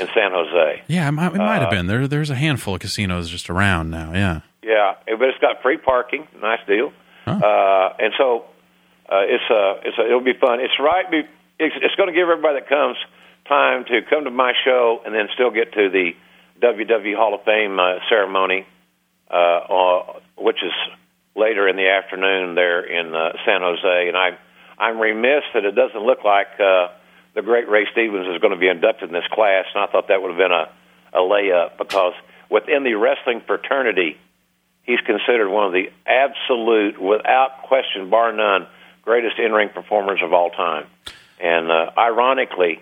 [0.00, 0.82] in San Jose.
[0.86, 1.86] Yeah, it might, it might have Uh, been.
[1.86, 4.12] There, there's a handful of casinos just around now.
[4.14, 4.40] Yeah.
[4.62, 6.26] Yeah, but it's got free parking.
[6.40, 6.92] Nice deal.
[7.26, 8.44] Uh, and so
[9.10, 10.60] uh, it's uh, it's uh, it'll be fun.
[10.60, 11.10] It's right.
[11.10, 11.20] Be,
[11.58, 12.96] it's, it's going to give everybody that comes
[13.48, 16.12] time to come to my show and then still get to the
[16.64, 18.66] WWE Hall of Fame uh, ceremony,
[19.30, 20.72] uh, uh, which is
[21.36, 24.08] later in the afternoon there in uh, San Jose.
[24.08, 24.38] And I
[24.78, 26.88] I'm remiss that it doesn't look like uh,
[27.34, 29.66] the great Ray Stevens is going to be inducted in this class.
[29.74, 30.70] And I thought that would have been a
[31.12, 32.14] a layup because
[32.50, 34.18] within the wrestling fraternity
[34.84, 38.66] he's considered one of the absolute, without question, bar none,
[39.02, 40.86] greatest in-ring performers of all time.
[41.40, 42.80] And uh, ironically,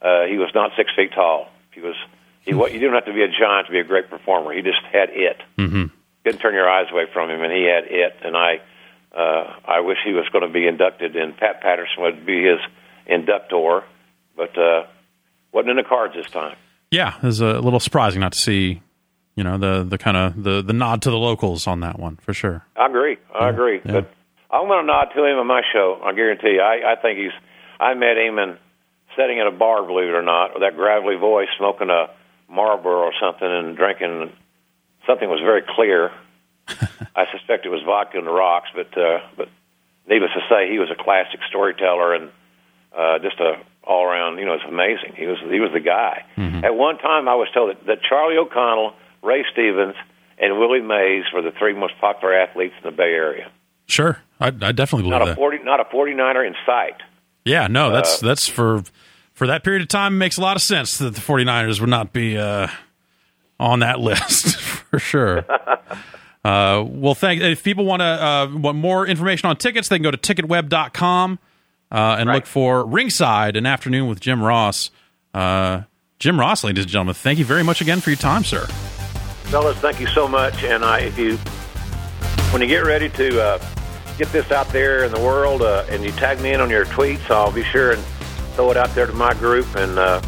[0.00, 1.48] uh, he was not six feet tall.
[1.72, 1.94] He was.
[2.42, 4.52] He, what you didn't have to be a giant to be a great performer.
[4.52, 5.40] He just had it.
[5.58, 5.84] Mm-hmm.
[6.24, 8.16] Couldn't turn your eyes away from him, and he had it.
[8.24, 8.60] And I,
[9.16, 12.58] uh, I wish he was going to be inducted, and Pat Patterson would be his
[13.06, 13.84] inductor,
[14.36, 14.84] but uh,
[15.52, 16.56] wasn't in the cards this time.
[16.90, 18.82] Yeah, it was a little surprising not to see,
[19.34, 22.16] you know, the the kind of the the nod to the locals on that one
[22.16, 22.66] for sure.
[22.76, 23.16] I agree.
[23.34, 23.80] I agree.
[23.84, 23.92] yeah.
[23.92, 24.12] But
[24.50, 26.00] I'm going to nod to him on my show.
[26.04, 26.60] I guarantee you.
[26.60, 27.32] I, I think he's.
[27.80, 28.58] I met him in
[29.16, 32.10] sitting at a bar, believe it or not, with that gravelly voice, smoking a
[32.48, 34.32] Marlboro or something, and drinking
[35.06, 36.10] something was very clear.
[37.16, 39.48] I suspect it was vodka and the rocks, but uh, but
[40.08, 42.30] needless to say, he was a classic storyteller and
[42.96, 44.38] uh, just a all around.
[44.38, 45.14] You know, it's amazing.
[45.16, 46.24] He was he was the guy.
[46.64, 49.94] At one time, I was told that, that Charlie O'Connell, Ray Stevens,
[50.38, 53.50] and Willie Mays were the three most popular athletes in the Bay Area.
[53.86, 55.36] Sure, I, I definitely believe Not a that.
[55.36, 57.02] forty, not a 49er in sight.
[57.44, 58.84] Yeah, no, that's Uh, that's for
[59.42, 61.88] for that period of time it makes a lot of sense that the 49ers would
[61.88, 62.68] not be uh,
[63.58, 65.44] on that list for sure.
[66.44, 67.40] Uh, well, thank.
[67.40, 71.38] If people want to uh, want more information on tickets, they can go to ticketweb.com
[71.92, 72.34] uh, and Right.
[72.34, 74.90] look for Ringside an afternoon with Jim Ross.
[75.32, 75.82] Uh,
[76.18, 78.66] Jim Ross, ladies and gentlemen, thank you very much again for your time, sir.
[79.52, 80.64] Fellas, thank you so much.
[80.64, 81.36] And I, if you,
[82.50, 83.64] when you get ready to uh,
[84.18, 86.86] get this out there in the world, uh, and you tag me in on your
[86.86, 88.02] tweets, I'll be sure and
[88.52, 90.22] throw it out there to my group, and uh,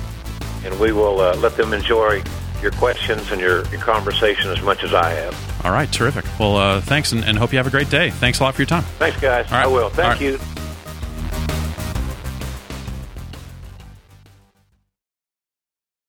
[0.64, 2.22] and we will uh, let them enjoy
[2.62, 5.64] your questions and your, your conversation as much as I have.
[5.64, 6.24] All right, terrific.
[6.38, 8.10] Well, uh, thanks, and, and hope you have a great day.
[8.10, 8.82] Thanks a lot for your time.
[8.98, 9.50] Thanks, guys.
[9.50, 9.64] Right.
[9.64, 9.90] I will.
[9.90, 10.20] Thank right.
[10.20, 10.38] you.